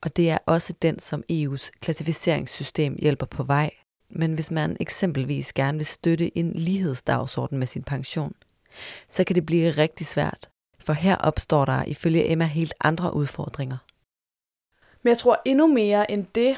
Og 0.02 0.16
det 0.16 0.30
er 0.30 0.38
også 0.46 0.74
den, 0.82 1.00
som 1.00 1.24
EU's 1.32 1.70
klassificeringssystem 1.80 2.98
hjælper 3.00 3.26
på 3.26 3.44
vej. 3.44 3.72
Men 4.10 4.34
hvis 4.34 4.52
man 4.52 4.78
eksempelvis 4.80 5.54
gerne 5.54 5.78
vil 5.78 5.86
støtte 5.86 6.38
en 6.38 6.52
lighedsdagsorden 6.52 7.58
med 7.58 7.68
sin 7.68 7.84
pension, 7.84 8.34
så 9.10 9.24
kan 9.24 9.36
det 9.36 9.46
blive 9.46 9.72
rigtig 9.72 10.08
svært. 10.08 10.50
For 10.80 10.94
her 10.94 11.16
opstår 11.16 11.66
der 11.66 11.84
ifølge 11.84 12.32
Emma 12.32 12.46
helt 12.46 12.74
andre 12.82 13.16
udfordringer. 13.16 13.78
Men 15.04 15.10
jeg 15.10 15.18
tror 15.18 15.42
endnu 15.46 15.68
mere 15.68 16.12
end 16.12 16.26
det, 16.36 16.58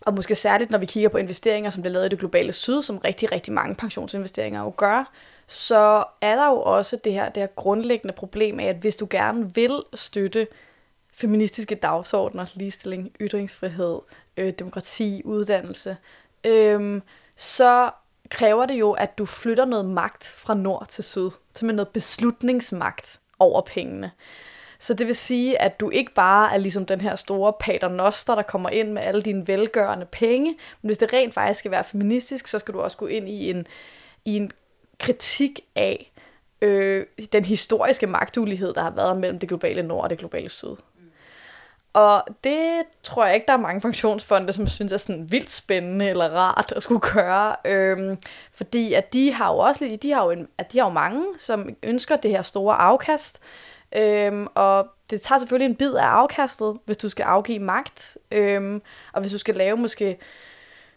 og 0.00 0.14
måske 0.14 0.34
særligt 0.34 0.70
når 0.70 0.78
vi 0.78 0.86
kigger 0.86 1.08
på 1.08 1.18
investeringer, 1.18 1.70
som 1.70 1.82
bliver 1.82 1.92
lavet 1.92 2.06
i 2.06 2.08
det 2.08 2.18
globale 2.18 2.52
syd, 2.52 2.82
som 2.82 2.98
rigtig, 2.98 3.32
rigtig 3.32 3.52
mange 3.52 3.74
pensionsinvesteringer 3.74 4.60
jo 4.60 4.72
gør, 4.76 5.12
så 5.46 6.04
er 6.20 6.36
der 6.36 6.46
jo 6.46 6.62
også 6.62 6.96
det 7.04 7.12
her, 7.12 7.28
det 7.28 7.40
her 7.40 7.46
grundlæggende 7.46 8.14
problem 8.14 8.60
af, 8.60 8.64
at 8.64 8.76
hvis 8.76 8.96
du 8.96 9.06
gerne 9.10 9.54
vil 9.54 9.82
støtte 9.94 10.46
feministiske 11.14 11.74
dagsordner, 11.74 12.46
ligestilling, 12.54 13.10
ytringsfrihed, 13.20 13.98
øh, 14.36 14.52
demokrati, 14.58 15.22
uddannelse, 15.24 15.96
øh, 16.46 17.00
så 17.36 17.90
kræver 18.28 18.66
det 18.66 18.74
jo, 18.74 18.92
at 18.92 19.18
du 19.18 19.26
flytter 19.26 19.64
noget 19.64 19.84
magt 19.84 20.26
fra 20.26 20.54
nord 20.54 20.86
til 20.88 21.04
syd, 21.04 21.30
til 21.54 21.66
noget 21.66 21.88
beslutningsmagt 21.88 23.20
over 23.38 23.60
pengene. 23.60 24.10
Så 24.84 24.94
det 24.94 25.06
vil 25.06 25.14
sige, 25.14 25.62
at 25.62 25.80
du 25.80 25.90
ikke 25.90 26.14
bare 26.14 26.54
er 26.54 26.58
ligesom 26.58 26.86
den 26.86 27.00
her 27.00 27.16
store 27.16 27.52
paternoster, 27.60 28.34
der 28.34 28.42
kommer 28.42 28.70
ind 28.70 28.92
med 28.92 29.02
alle 29.02 29.22
dine 29.22 29.48
velgørende 29.48 30.06
penge, 30.06 30.56
men 30.82 30.88
hvis 30.88 30.98
det 30.98 31.12
rent 31.12 31.34
faktisk 31.34 31.58
skal 31.58 31.70
være 31.70 31.84
feministisk, 31.84 32.48
så 32.48 32.58
skal 32.58 32.74
du 32.74 32.80
også 32.80 32.96
gå 32.96 33.06
ind 33.06 33.28
i 33.28 33.50
en, 33.50 33.66
i 34.24 34.36
en 34.36 34.50
kritik 35.00 35.60
af 35.74 36.12
øh, 36.62 37.06
den 37.32 37.44
historiske 37.44 38.06
magtulighed, 38.06 38.74
der 38.74 38.82
har 38.82 38.90
været 38.90 39.16
mellem 39.16 39.38
det 39.38 39.48
globale 39.48 39.82
nord 39.82 40.04
og 40.04 40.10
det 40.10 40.18
globale 40.18 40.48
syd. 40.48 40.76
Og 41.92 42.24
det 42.44 42.82
tror 43.02 43.24
jeg 43.24 43.34
ikke, 43.34 43.46
der 43.46 43.52
er 43.52 43.56
mange 43.56 43.80
pensionsfonde, 43.80 44.52
som 44.52 44.66
synes 44.66 44.92
er 44.92 44.96
sådan 44.96 45.32
vildt 45.32 45.50
spændende 45.50 46.08
eller 46.08 46.28
rart 46.28 46.72
at 46.76 46.82
skulle 46.82 47.00
gøre. 47.14 47.56
Øhm, 47.64 48.18
fordi 48.52 48.92
at 48.92 49.12
de 49.12 49.32
har 49.32 49.52
jo 49.52 49.58
også 49.58 49.84
lidt, 49.84 50.02
de 50.02 50.12
har 50.12 50.24
jo, 50.24 50.30
en, 50.30 50.48
at 50.58 50.72
de 50.72 50.78
har 50.78 50.86
jo 50.86 50.92
mange, 50.92 51.24
som 51.38 51.68
ønsker 51.82 52.16
det 52.16 52.30
her 52.30 52.42
store 52.42 52.76
afkast. 52.76 53.40
Øhm, 53.96 54.46
og 54.54 54.86
det 55.10 55.22
tager 55.22 55.38
selvfølgelig 55.38 55.70
en 55.70 55.76
bid 55.76 55.94
af 55.94 56.06
afkastet, 56.06 56.78
hvis 56.84 56.96
du 56.96 57.08
skal 57.08 57.22
afgive 57.22 57.58
magt. 57.58 58.18
Øhm, 58.30 58.82
og 59.12 59.20
hvis 59.20 59.32
du 59.32 59.38
skal 59.38 59.54
lave 59.54 59.76
måske 59.76 60.18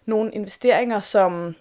nogle 0.06 0.32
investeringer, 0.32 1.00
som 1.00 1.56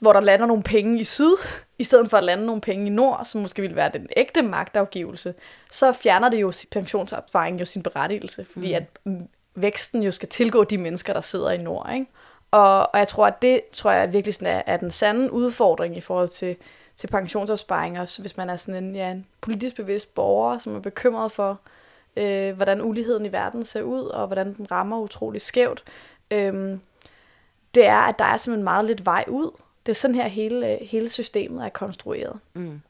hvor 0.00 0.12
der 0.12 0.20
lander 0.20 0.46
nogle 0.46 0.62
penge 0.62 1.00
i 1.00 1.04
syd, 1.04 1.34
i 1.78 1.84
stedet 1.84 2.10
for 2.10 2.16
at 2.16 2.24
lande 2.24 2.46
nogle 2.46 2.60
penge 2.60 2.86
i 2.86 2.90
nord, 2.90 3.24
som 3.24 3.40
måske 3.40 3.62
ville 3.62 3.76
være 3.76 3.90
den 3.92 4.08
ægte 4.16 4.42
magtafgivelse, 4.42 5.34
så 5.70 5.92
fjerner 5.92 6.28
det 6.28 6.40
jo 6.40 6.52
pensionsopsparing 6.70 7.60
jo 7.60 7.64
sin 7.64 7.82
berettigelse, 7.82 8.46
fordi 8.52 8.78
mm. 9.04 9.16
at 9.16 9.22
væksten 9.54 10.02
jo 10.02 10.10
skal 10.10 10.28
tilgå 10.28 10.64
de 10.64 10.78
mennesker, 10.78 11.12
der 11.12 11.20
sidder 11.20 11.50
i 11.50 11.58
nord. 11.58 11.90
Ikke? 11.94 12.06
Og, 12.50 12.94
og 12.94 12.98
jeg 12.98 13.08
tror, 13.08 13.26
at 13.26 13.42
det 13.42 13.60
tror 13.72 13.90
jeg 13.90 14.12
virkelig 14.12 14.34
sådan 14.34 14.56
er, 14.56 14.62
er 14.66 14.76
den 14.76 14.90
sande 14.90 15.32
udfordring 15.32 15.96
i 15.96 16.00
forhold 16.00 16.28
til, 16.28 16.56
til 17.00 17.08
pensionsopsparing, 17.08 18.00
også 18.00 18.22
hvis 18.22 18.36
man 18.36 18.50
er 18.50 18.56
sådan 18.56 18.84
en, 18.84 18.96
ja, 18.96 19.10
en 19.10 19.26
politisk 19.40 19.76
bevidst 19.76 20.14
borger, 20.14 20.58
som 20.58 20.76
er 20.76 20.80
bekymret 20.80 21.32
for, 21.32 21.60
øh, 22.16 22.56
hvordan 22.56 22.82
uligheden 22.82 23.26
i 23.26 23.32
verden 23.32 23.64
ser 23.64 23.82
ud, 23.82 24.02
og 24.02 24.26
hvordan 24.26 24.54
den 24.54 24.70
rammer 24.70 24.98
utrolig 24.98 25.40
skævt. 25.40 25.84
Øh, 26.30 26.78
det 27.74 27.86
er, 27.86 27.96
at 27.96 28.18
der 28.18 28.24
er 28.24 28.36
simpelthen 28.36 28.64
meget 28.64 28.84
lidt 28.84 29.06
vej 29.06 29.24
ud. 29.28 29.50
Det 29.86 29.92
er 29.92 29.96
sådan 29.96 30.14
her, 30.14 30.28
hele, 30.28 30.78
hele 30.82 31.08
systemet 31.08 31.64
er 31.64 31.68
konstrueret. 31.68 32.38
Mm. 32.54 32.80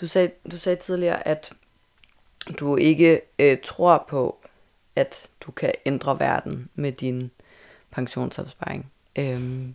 Du, 0.00 0.06
sagde, 0.06 0.30
du 0.50 0.58
sagde 0.58 0.76
tidligere, 0.76 1.28
at 1.28 1.52
du 2.58 2.76
ikke 2.76 3.20
øh, 3.38 3.58
tror 3.64 4.04
på, 4.08 4.38
at 4.96 5.26
du 5.40 5.50
kan 5.50 5.72
ændre 5.86 6.20
verden 6.20 6.68
med 6.74 6.92
din 6.92 7.30
pensionsopsparing. 7.90 8.92
Øhm, 9.18 9.74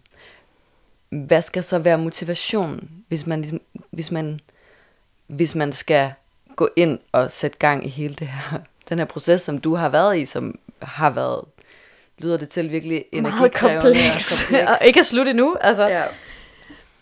hvad 1.10 1.42
skal 1.42 1.64
så 1.64 1.80
være 1.80 1.98
motivationen, 1.98 3.06
hvis 3.08 3.26
man, 3.26 3.40
ligesom, 3.42 3.62
hvis 3.92 4.12
man, 4.12 4.40
hvis 5.28 5.56
man 5.56 5.74
skal 5.74 6.12
gå 6.56 6.70
ind 6.76 7.00
og 7.12 7.32
sætte 7.32 7.58
gang 7.58 7.86
i 7.86 7.90
hele 7.90 8.16
det 8.16 8.28
her, 8.28 8.60
den 8.90 8.98
her 8.98 9.06
proces, 9.06 9.42
som 9.42 9.58
du 9.58 9.76
har 9.76 9.90
været 9.90 10.18
i, 10.18 10.26
som 10.26 10.60
har 10.82 11.10
været 11.10 11.42
lyder 12.18 12.38
det 12.38 12.50
til 12.50 12.72
virkelig 12.72 13.06
energikrævende 13.12 13.92
Meget 13.92 13.96
kompleks. 13.96 14.42
og 14.42 14.48
kompleks. 14.48 14.70
og 14.82 14.86
ikke 14.86 15.00
er 15.00 15.04
slut 15.04 15.28
endnu. 15.28 15.56
Altså. 15.62 15.88
Ja. 15.88 16.06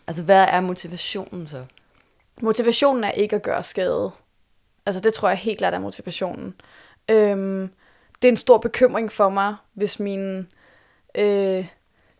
altså, 0.07 0.23
hvad 0.23 0.45
er 0.49 0.61
motivationen 0.61 1.47
så? 1.47 1.65
Motivationen 2.41 3.03
er 3.03 3.11
ikke 3.11 3.35
at 3.35 3.41
gøre 3.41 3.63
skade. 3.63 4.11
Altså, 4.85 4.99
det 4.99 5.13
tror 5.13 5.29
jeg 5.29 5.37
helt 5.37 5.57
klart 5.57 5.73
er 5.73 5.79
motivationen. 5.79 6.55
Øhm, 7.09 7.69
det 8.21 8.27
er 8.27 8.31
en 8.31 8.37
stor 8.37 8.57
bekymring 8.57 9.11
for 9.11 9.29
mig, 9.29 9.55
hvis 9.73 9.99
mine 9.99 10.45
øh, 11.15 11.65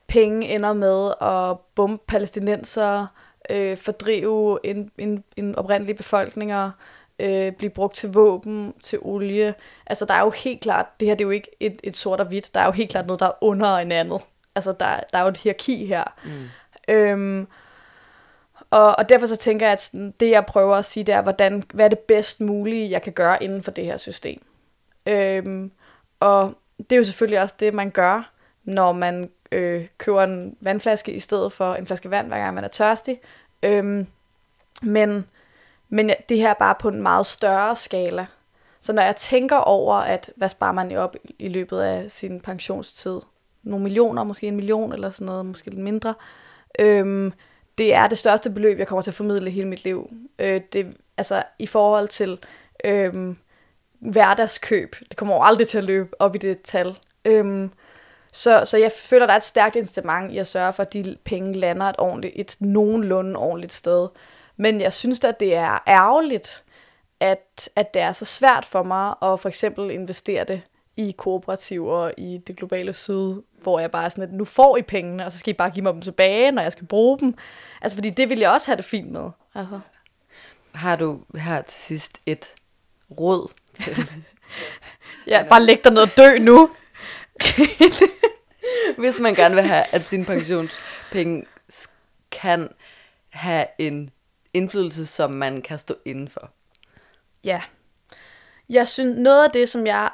penge 0.08 0.48
ender 0.48 0.74
med 0.74 1.13
at 1.22 1.60
bombe 1.76 2.04
palæstinenser, 2.08 3.08
øh, 3.50 3.78
fordrive 3.78 4.60
en, 4.63 4.91
en, 4.98 5.24
en 5.38 5.56
oprindelige 5.56 5.98
befolkninger, 5.98 6.72
øh, 7.20 7.52
blive 7.52 7.70
brugt 7.70 7.96
til 7.96 8.12
våben, 8.13 8.74
til 8.80 9.00
olie. 9.02 9.54
Altså 9.86 10.06
der 10.06 10.13
er 10.13 10.22
jo 10.22 10.30
helt 10.30 10.62
klart, 10.62 10.86
det 11.00 11.08
her 11.08 11.15
det 11.15 11.24
er 11.24 11.28
jo 11.28 11.32
ikke 11.32 11.52
et, 11.60 11.80
et 11.84 11.96
sort 11.96 12.20
og 12.20 12.26
hvidt, 12.26 12.54
der 12.54 12.60
er 12.60 12.65
jo 12.65 12.72
helt 12.72 12.89
klart 12.89 13.06
noget, 13.06 13.20
der 13.20 13.26
er 13.26 13.38
under 13.41 13.78
en 13.78 13.91
andet. 13.91 14.22
Altså 14.56 14.72
der, 14.72 15.00
der 15.13 15.18
er 15.18 15.22
jo 15.22 15.28
et 15.28 15.38
hierarki 15.38 15.86
her. 15.86 16.04
Mm. 16.24 16.94
Øhm, 16.94 17.48
og, 18.70 18.96
og 18.98 19.10
derfor 19.10 19.26
så 19.26 19.36
tænker 19.36 19.65
jeg, 19.65 19.74
at 19.74 19.91
det 20.20 20.30
jeg 20.30 20.46
prøver 20.46 20.76
at 20.76 20.86
sige, 20.86 21.04
det 21.04 21.15
er, 21.15 21.22
hvordan, 21.22 21.63
hvad 21.74 21.86
er 21.86 21.89
det 21.89 22.00
bedst 22.00 22.41
mulige, 22.41 22.91
jeg 22.91 23.02
kan 23.02 23.13
gøre 23.13 23.44
inden 23.44 23.63
for 23.63 23.72
det 23.72 23.86
her 23.86 23.98
system. 23.98 24.41
Øhm, 25.06 25.72
og 26.20 26.54
det 26.78 26.91
er 26.91 26.98
jo 26.98 27.04
selvfølgelig 27.04 27.41
også 27.41 27.56
det, 27.60 27.74
man 27.74 27.89
gør, 27.89 28.32
når 28.63 28.91
man 28.91 29.30
øh, 29.51 29.88
køber 29.97 30.23
en 30.23 30.58
vandflaske 30.62 31.12
i 31.12 31.19
stedet 31.19 31.51
for 31.51 31.73
en 31.73 31.86
flaske 31.86 32.10
vand, 32.10 32.27
hver 32.27 32.38
gang 32.38 32.55
man 32.55 32.63
er 32.63 32.67
tørstig. 32.67 33.21
Øhm, 33.63 34.08
men 34.81 35.25
men 35.89 36.12
det 36.29 36.38
her 36.38 36.49
er 36.49 36.53
bare 36.53 36.75
på 36.79 36.88
en 36.88 37.01
meget 37.01 37.25
større 37.25 37.75
skala. 37.75 38.25
Så 38.79 38.93
når 38.93 39.01
jeg 39.01 39.15
tænker 39.15 39.58
over, 39.58 39.95
at 39.95 40.31
hvad 40.36 40.49
sparer 40.49 40.71
man 40.71 40.97
op 40.97 41.15
i 41.39 41.47
løbet 41.47 41.81
af 41.81 42.12
sin 42.12 42.41
pensionstid? 42.41 43.19
Nogle 43.63 43.84
millioner, 43.84 44.23
måske 44.23 44.47
en 44.47 44.55
million 44.55 44.93
eller 44.93 45.10
sådan 45.10 45.25
noget, 45.25 45.45
måske 45.45 45.69
lidt 45.69 45.79
mindre. 45.79 46.13
Øhm, 46.79 47.34
det 47.77 47.93
er 47.93 48.08
det 48.08 48.17
største 48.17 48.49
beløb, 48.49 48.79
jeg 48.79 48.88
kommer 48.88 49.01
til 49.01 49.12
at 49.12 49.15
formidle 49.15 49.49
hele 49.49 49.67
mit 49.67 49.84
liv. 49.84 50.10
Øh, 50.39 50.62
det, 50.73 50.97
altså 51.17 51.43
i 51.60 51.67
forhold 51.67 52.08
til 52.08 52.39
øhm, 52.84 53.38
hverdagskøb. 53.99 54.95
Det 55.10 55.17
kommer 55.17 55.43
aldrig 55.43 55.67
til 55.67 55.77
at 55.77 55.84
løbe 55.84 56.21
op 56.21 56.36
i 56.36 56.38
det 56.38 56.62
tal. 56.62 56.97
Øhm, 57.25 57.71
så, 58.36 58.65
så 58.65 58.78
jeg 58.78 58.91
føler, 58.91 59.26
der 59.26 59.34
er 59.34 59.38
et 59.38 59.43
stærkt 59.43 59.76
incitament 59.76 60.32
i 60.32 60.38
at 60.38 60.48
sørge 60.48 60.74
for, 60.74 60.84
at 60.84 60.93
de 60.93 61.17
penge 61.24 61.54
lander 61.54 61.86
et 61.86 61.95
ordentligt, 61.98 62.34
et 62.36 62.58
nogenlunde 62.60 63.39
ordentligt 63.39 63.74
sted. 63.74 64.08
Men 64.58 64.82
jeg 64.82 64.93
synes 64.93 65.24
at 65.24 65.39
det 65.39 65.56
er 65.56 65.84
ærgerligt, 65.88 66.63
at, 67.19 67.69
at 67.76 67.93
det 67.93 68.02
er 68.02 68.12
så 68.12 68.26
svært 68.26 68.65
for 68.65 68.84
mig 68.84 69.10
at 69.21 69.39
for 69.39 69.50
eksempel 69.50 69.91
investere 69.91 70.43
det 70.43 70.62
i 70.98 71.15
kooperativer 71.17 72.12
i 72.17 72.41
det 72.48 72.56
globale 72.58 72.93
syd, 72.93 73.41
hvor 73.62 73.80
jeg 73.80 73.91
bare 73.91 74.06
er 74.06 74.10
sådan, 74.10 74.24
at 74.24 74.34
nu 74.34 74.45
får 74.45 74.78
I 74.78 74.82
pengene, 74.82 75.26
og 75.26 75.32
så 75.32 75.39
skal 75.39 75.52
I 75.52 75.58
bare 75.58 75.69
give 75.69 75.84
mig 75.84 75.93
dem 75.93 76.02
tilbage, 76.02 76.52
når 76.52 76.62
jeg 76.62 76.71
skal 76.71 76.88
bruge 76.88 77.19
dem. 77.19 77.36
Altså, 77.82 77.95
fordi 77.98 78.10
det 78.10 78.30
vil 78.30 78.39
jeg 78.39 78.52
også 78.52 78.67
have 78.67 78.78
det 78.78 78.86
fint 78.86 79.12
med. 79.12 79.30
Altså. 79.56 79.80
Har 80.74 80.95
du 80.95 81.19
her 81.36 81.62
til 81.62 81.80
sidst 81.80 82.21
et 82.26 82.56
råd 83.19 83.54
til? 83.84 84.10
ja, 85.28 85.45
bare 85.50 85.63
læg 85.63 85.84
dig 85.84 85.93
ned 85.93 86.02
og 86.02 86.17
dø 86.17 86.38
nu. 86.38 86.69
Hvis 88.98 89.19
man 89.19 89.36
gerne 89.36 89.56
vil 89.56 89.63
have, 89.63 89.84
at 89.91 90.02
sin 90.02 90.26
pensionspenge 90.26 91.45
kan 92.32 92.69
have 93.30 93.65
en 93.78 94.10
indflydelse, 94.54 95.06
som 95.06 95.32
man 95.32 95.62
kan 95.62 95.78
stå 95.78 95.95
indenfor. 96.06 96.50
Ja. 97.43 97.62
Jeg 98.69 98.88
synes, 98.88 99.19
noget 99.19 99.43
af 99.43 99.52
det, 99.52 99.69
som 99.69 99.88
jeg 99.88 100.10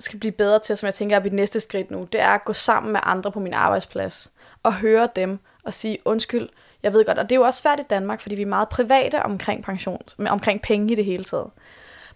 skal 0.00 0.18
blive 0.20 0.32
bedre 0.32 0.58
til, 0.58 0.76
som 0.76 0.86
jeg 0.86 0.94
tænker 0.94 1.16
er 1.16 1.22
mit 1.22 1.32
næste 1.32 1.60
skridt 1.60 1.90
nu, 1.90 2.08
det 2.12 2.20
er 2.20 2.28
at 2.28 2.44
gå 2.44 2.52
sammen 2.52 2.92
med 2.92 3.00
andre 3.02 3.32
på 3.32 3.40
min 3.40 3.54
arbejdsplads 3.54 4.30
og 4.62 4.74
høre 4.74 5.08
dem 5.16 5.38
og 5.64 5.74
sige, 5.74 5.98
undskyld, 6.04 6.48
jeg 6.82 6.92
ved 6.92 7.04
godt, 7.04 7.18
og 7.18 7.24
det 7.24 7.32
er 7.32 7.40
jo 7.40 7.46
også 7.46 7.62
svært 7.62 7.80
i 7.80 7.82
Danmark, 7.90 8.20
fordi 8.20 8.34
vi 8.34 8.42
er 8.42 8.46
meget 8.46 8.68
private 8.68 9.22
omkring 9.22 9.64
pension, 9.64 10.02
omkring 10.28 10.62
penge 10.62 10.92
i 10.92 10.94
det 10.94 11.04
hele 11.04 11.24
taget. 11.24 11.50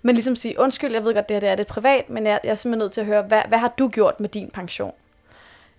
Men 0.03 0.15
ligesom 0.15 0.37
sige, 0.37 0.59
undskyld, 0.59 0.93
jeg 0.93 1.05
ved 1.05 1.15
godt, 1.15 1.29
det 1.29 1.35
her 1.35 1.41
det 1.41 1.49
er 1.49 1.57
lidt 1.57 1.69
privat, 1.69 2.11
men 2.11 2.27
jeg, 2.27 2.41
jeg 2.45 2.51
er 2.51 2.55
simpelthen 2.55 2.79
nødt 2.79 2.93
til 2.93 3.01
at 3.01 3.07
høre, 3.07 3.23
hvad, 3.23 3.43
hvad 3.49 3.59
har 3.59 3.75
du 3.79 3.89
gjort 3.89 4.21
med 4.21 4.29
din 4.29 4.51
pension? 4.51 4.95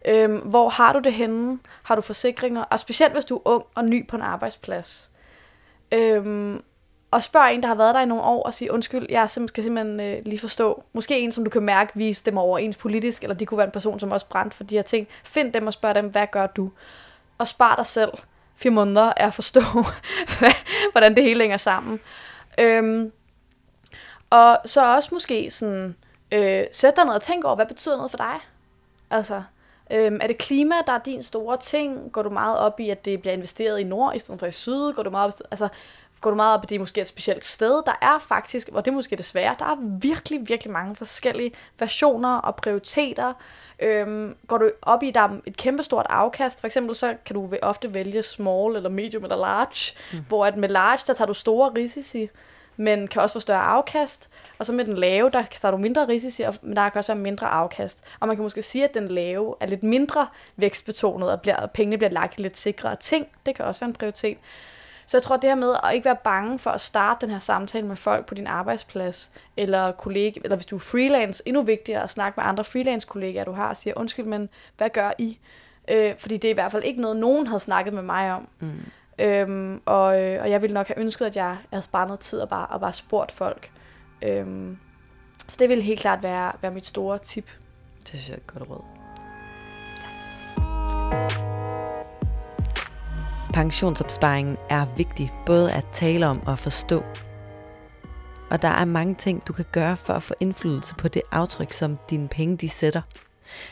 Øhm, 0.06 0.38
hvor 0.38 0.70
har 0.70 0.94
du 0.94 1.00
det 1.00 1.14
henne? 1.14 1.60
Har 1.84 1.96
du 1.96 2.02
forsikringer? 2.02 2.64
Og 2.64 2.80
specielt 2.80 3.14
hvis 3.14 3.26
du 3.26 3.36
er 3.36 3.42
ung 3.46 3.64
og 3.76 3.86
ny 3.86 4.08
på 4.08 4.16
en 4.16 4.22
arbejdsplads. 4.22 5.10
Øhm, 5.92 6.64
og 7.12 7.24
spørg 7.24 7.54
en, 7.54 7.62
der 7.62 7.68
har 7.68 7.76
været 7.76 7.96
der 7.96 8.02
i 8.02 8.06
nogle 8.06 8.24
år, 8.24 8.44
og 8.44 8.54
sige, 8.54 8.72
undskyld, 8.72 9.06
jeg 9.10 9.30
skal 9.30 9.64
simpelthen 9.64 10.00
øh, 10.00 10.22
lige 10.26 10.40
forstå. 10.40 10.84
Måske 10.94 11.20
en, 11.20 11.32
som 11.32 11.44
du 11.44 11.50
kan 11.50 11.64
mærke, 11.64 11.92
vi 11.96 12.14
stemmer 12.14 12.42
overens 12.42 12.78
politisk, 12.78 13.24
eller 13.24 13.36
det 13.36 13.48
kunne 13.48 13.58
være 13.58 13.68
en 13.68 13.72
person, 13.72 14.00
som 14.00 14.12
også 14.12 14.26
brændt 14.26 14.54
for 14.54 14.64
de 14.64 14.76
her 14.76 14.82
ting. 14.82 15.08
Find 15.24 15.54
dem 15.54 15.68
og 15.68 15.74
spørg 15.74 15.96
dem, 15.96 16.08
hvad 16.08 16.28
gør 16.32 16.48
du? 16.48 16.72
Og 17.38 17.48
spar 17.48 17.76
dig 17.76 17.86
selv 17.86 18.12
fire 18.56 18.72
måneder 18.72 19.14
af 19.14 19.28
at 19.28 19.34
forstå, 19.34 19.62
hvordan 20.92 21.16
det 21.16 21.24
hele 21.24 21.42
hænger 21.42 21.58
sammen. 21.58 22.00
Øhm, 22.60 23.12
og 24.30 24.58
så 24.66 24.96
også 24.96 25.10
måske 25.12 25.50
sådan, 25.50 25.96
øh, 26.32 26.64
sæt 26.72 26.96
dig 26.96 27.06
ned 27.06 27.14
og 27.14 27.22
tænk 27.22 27.46
over, 27.46 27.56
hvad 27.56 27.66
betyder 27.66 27.96
noget 27.96 28.12
for 28.12 28.18
dig? 28.18 28.40
Altså, 29.10 29.44
Øhm, 29.92 30.20
er 30.22 30.28
det 30.28 30.38
klima, 30.38 30.76
der 30.88 30.94
er 30.94 31.00
din 31.00 31.24
store 31.24 31.58
ting? 31.58 32.12
Går 32.12 32.22
du 32.22 32.30
meget 32.30 32.58
op 32.58 32.80
i, 32.80 32.90
at 32.90 33.06
det 33.06 33.22
bliver 33.22 33.34
investeret 33.34 33.80
i 33.80 33.84
nord 33.84 34.16
i 34.16 34.20
stedet 34.20 34.40
for 34.40 34.48
i 34.48 34.52
syd? 34.52 34.94
Går 34.94 35.04
du 35.04 35.10
meget 35.10 35.28
op, 35.28 35.48
altså, 35.52 35.68
går 36.22 36.30
du 36.30 36.36
meget 36.36 36.58
op 36.58 36.64
i 36.64 36.68
det 36.68 36.80
måske 36.80 37.02
et 37.02 37.08
specielt 37.08 37.46
sted, 37.46 37.84
der 37.86 37.98
er 38.02 38.20
faktisk, 38.20 38.70
og 38.74 38.86
det 38.86 38.92
er 38.92 38.96
måske 38.96 39.16
desværre, 39.16 39.56
der 39.60 39.66
er 39.66 39.76
virkelig, 40.00 40.50
virkelig 40.50 40.74
mange 40.74 40.96
forskellige 40.96 41.52
versioner 41.80 42.38
og 42.38 42.56
prioriteter. 42.56 43.34
Øhm, 43.80 44.36
går 44.48 44.58
du 44.58 44.72
op 44.82 45.04
i, 45.04 45.12
der 45.12 45.20
er 45.20 45.30
et 45.46 45.58
kæmpestort 45.58 46.06
afkast, 46.10 46.60
for 46.60 46.68
eksempel 46.68 46.96
så 46.96 47.16
kan 47.26 47.34
du 47.34 47.50
ofte 47.62 47.94
vælge 47.94 48.24
small 48.24 48.76
eller 48.76 48.90
medium 48.90 49.24
eller 49.24 49.38
large, 49.38 49.94
mm. 50.14 50.26
hvor 50.28 50.46
at 50.46 50.58
med 50.58 50.70
large, 50.70 51.04
der 51.08 51.14
tager 51.14 51.28
du 51.28 51.34
store 51.34 51.72
risici, 51.78 52.30
men 52.78 53.08
kan 53.08 53.22
også 53.22 53.34
få 53.34 53.40
større 53.40 53.62
afkast. 53.62 54.30
Og 54.60 54.66
så 54.66 54.74
med 54.74 54.86
den 54.86 54.98
lave, 54.98 55.30
der 55.30 55.44
tager 55.62 55.72
du 55.72 55.78
mindre 55.78 56.08
risici, 56.08 56.44
men 56.62 56.76
der 56.76 56.90
kan 56.90 57.00
også 57.00 57.14
være 57.14 57.22
mindre 57.22 57.48
afkast. 57.48 58.04
Og 58.20 58.28
man 58.28 58.38
kan 58.38 58.44
måske 58.44 58.62
sige, 58.62 58.84
at 58.84 58.94
den 58.94 59.08
lave 59.08 59.56
er 59.60 59.66
lidt 59.66 59.84
mindre 59.84 60.28
vækstbetonet, 60.56 61.32
og, 61.32 61.42
bliver, 61.42 61.66
pengene 61.66 61.98
bliver 61.98 62.12
lagt 62.12 62.40
i 62.40 62.42
lidt 62.42 62.58
sikrere 62.58 62.96
ting. 62.96 63.28
Det 63.46 63.56
kan 63.56 63.66
også 63.66 63.82
være 63.82 63.88
en 63.88 63.94
prioritet. 63.94 64.38
Så 65.06 65.18
jeg 65.18 65.24
tror, 65.24 65.38
det 65.38 65.50
her 65.50 65.56
med 65.56 65.76
at 65.84 65.94
ikke 65.94 66.06
være 66.06 66.18
bange 66.24 66.60
for 66.60 66.70
at 66.70 66.82
starte 66.82 67.26
den 67.26 67.34
her 67.34 67.40
samtale 67.40 67.88
med 67.88 67.96
folk 67.96 68.26
på 68.26 68.34
din 68.34 68.48
arbejdsplads, 68.48 69.32
eller 69.58 69.92
kollega, 69.92 70.40
eller 70.44 70.56
hvis 70.56 70.66
du 70.66 70.76
er 70.76 70.80
freelance, 70.80 71.44
endnu 71.46 71.62
vigtigere 71.62 72.04
at 72.04 72.10
snakke 72.10 72.40
med 72.40 72.50
andre 72.50 72.64
freelance-kollegaer, 72.64 73.44
du 73.44 73.52
har, 73.52 73.70
og 73.70 73.78
siger, 73.78 73.94
undskyld, 73.98 74.26
men 74.26 74.50
hvad 74.78 74.90
gør 74.90 75.12
I? 75.18 75.38
Øh, 75.88 76.18
fordi 76.18 76.38
det 76.38 76.48
er 76.48 76.52
i 76.52 76.54
hvert 76.54 76.72
fald 76.72 76.84
ikke 76.84 77.02
noget, 77.02 77.18
nogen 77.18 77.48
har 77.48 77.58
snakket 77.58 77.94
med 77.94 78.04
mig 78.04 78.34
om. 78.34 78.48
Mm. 78.60 78.86
Øhm, 79.20 79.82
og, 79.86 80.22
øh, 80.22 80.42
og 80.42 80.50
jeg 80.50 80.62
ville 80.62 80.74
nok 80.74 80.88
have 80.88 81.00
ønsket, 81.00 81.26
at 81.26 81.36
jeg, 81.36 81.44
jeg 81.44 81.58
havde 81.70 81.84
sparet 81.84 82.08
noget 82.08 82.20
tid 82.20 82.40
og 82.40 82.50
bare, 82.50 82.68
og 82.68 82.80
bare 82.80 82.94
spurgt 82.94 83.32
folk. 83.32 83.72
Øhm, 84.22 84.78
så 85.48 85.56
det 85.60 85.70
ville 85.70 85.84
helt 85.84 86.00
klart 86.00 86.24
være, 86.24 86.52
være 86.62 86.72
mit 86.72 86.86
store 86.86 87.18
tip. 87.18 87.50
Det 88.00 88.08
synes 88.08 88.30
jeg 88.30 88.34
er 88.34 88.38
et 88.38 88.48
godt 88.48 88.70
råd. 88.70 88.84
Pensionsopsparingen 93.54 94.58
er 94.70 94.86
vigtig 94.98 95.34
både 95.46 95.74
at 95.74 95.86
tale 95.92 96.28
om 96.28 96.48
og 96.48 96.60
forstå. 96.60 97.04
Og 98.50 98.62
der 98.62 98.68
er 98.68 98.86
mange 98.86 99.16
ting, 99.16 99.48
du 99.48 99.54
kan 99.54 99.66
gøre 99.72 99.96
for 99.98 100.14
at 100.14 100.24
få 100.24 100.34
indflydelse 100.40 100.96
på 100.96 101.08
det 101.08 101.22
aftryk, 101.32 101.74
som 101.74 101.98
dine 102.10 102.28
penge 102.28 102.58
de 102.58 102.70
sætter, 102.70 103.02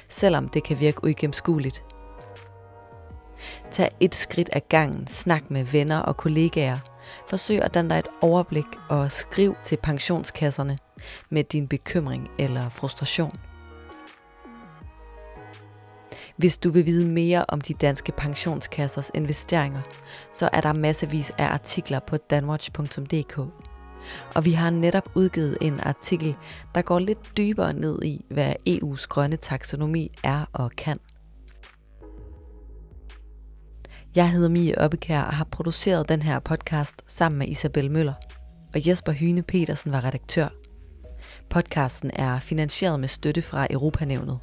selvom 0.10 0.50
det 0.50 0.64
kan 0.64 0.80
virke 0.80 1.04
uigennemskueligt. 1.04 1.84
Tag 3.72 3.90
et 4.00 4.16
skridt 4.16 4.50
ad 4.54 4.62
gangen, 4.70 5.08
snak 5.08 5.52
med 5.52 5.64
venner 5.64 6.00
og 6.00 6.18
kollegaer. 6.18 6.78
Forsøg 7.30 7.62
at 7.62 7.74
danne 7.74 7.90
dig 7.90 8.00
et 8.00 8.08
overblik 8.22 8.66
og 8.90 9.12
skriv 9.12 9.56
til 9.64 9.78
pensionskasserne 9.84 10.78
med 11.30 11.44
din 11.44 11.68
bekymring 11.68 12.28
eller 12.40 12.70
frustration. 12.70 13.40
Hvis 16.38 16.58
du 16.58 16.70
vil 16.70 16.86
vide 16.86 17.08
mere 17.08 17.46
om 17.48 17.62
de 17.62 17.74
danske 17.74 18.12
pensionskassers 18.12 19.12
investeringer, 19.14 19.82
så 20.34 20.50
er 20.54 20.62
der 20.62 20.74
massevis 20.74 21.32
af 21.38 21.46
artikler 21.46 22.00
på 22.00 22.18
danwatch.dk. 22.18 23.38
Og 24.36 24.46
vi 24.46 24.52
har 24.52 24.70
netop 24.70 25.10
udgivet 25.16 25.58
en 25.62 25.80
artikel, 25.80 26.36
der 26.76 26.82
går 26.82 27.00
lidt 27.00 27.38
dybere 27.38 27.74
ned 27.74 28.04
i, 28.04 28.26
hvad 28.30 28.54
EU's 28.70 29.08
grønne 29.08 29.38
taksonomi 29.38 30.12
er 30.24 30.46
og 30.54 30.72
kan. 30.72 30.98
Jeg 34.16 34.32
hedder 34.32 34.50
Mie 34.50 34.78
Oppekær 34.78 35.22
og 35.22 35.34
har 35.34 35.44
produceret 35.44 36.10
den 36.10 36.22
her 36.22 36.40
podcast 36.40 36.96
sammen 37.08 37.40
med 37.40 37.48
Isabel 37.48 37.92
Møller. 37.92 38.14
Og 38.74 38.88
Jesper 38.88 39.12
Hyne 39.12 39.44
Petersen 39.44 39.92
var 39.92 40.04
redaktør. 40.04 40.48
Podcasten 41.50 42.12
er 42.14 42.40
finansieret 42.40 43.00
med 43.00 43.08
støtte 43.08 43.42
fra 43.42 43.68
Europanævnet. 43.70 44.40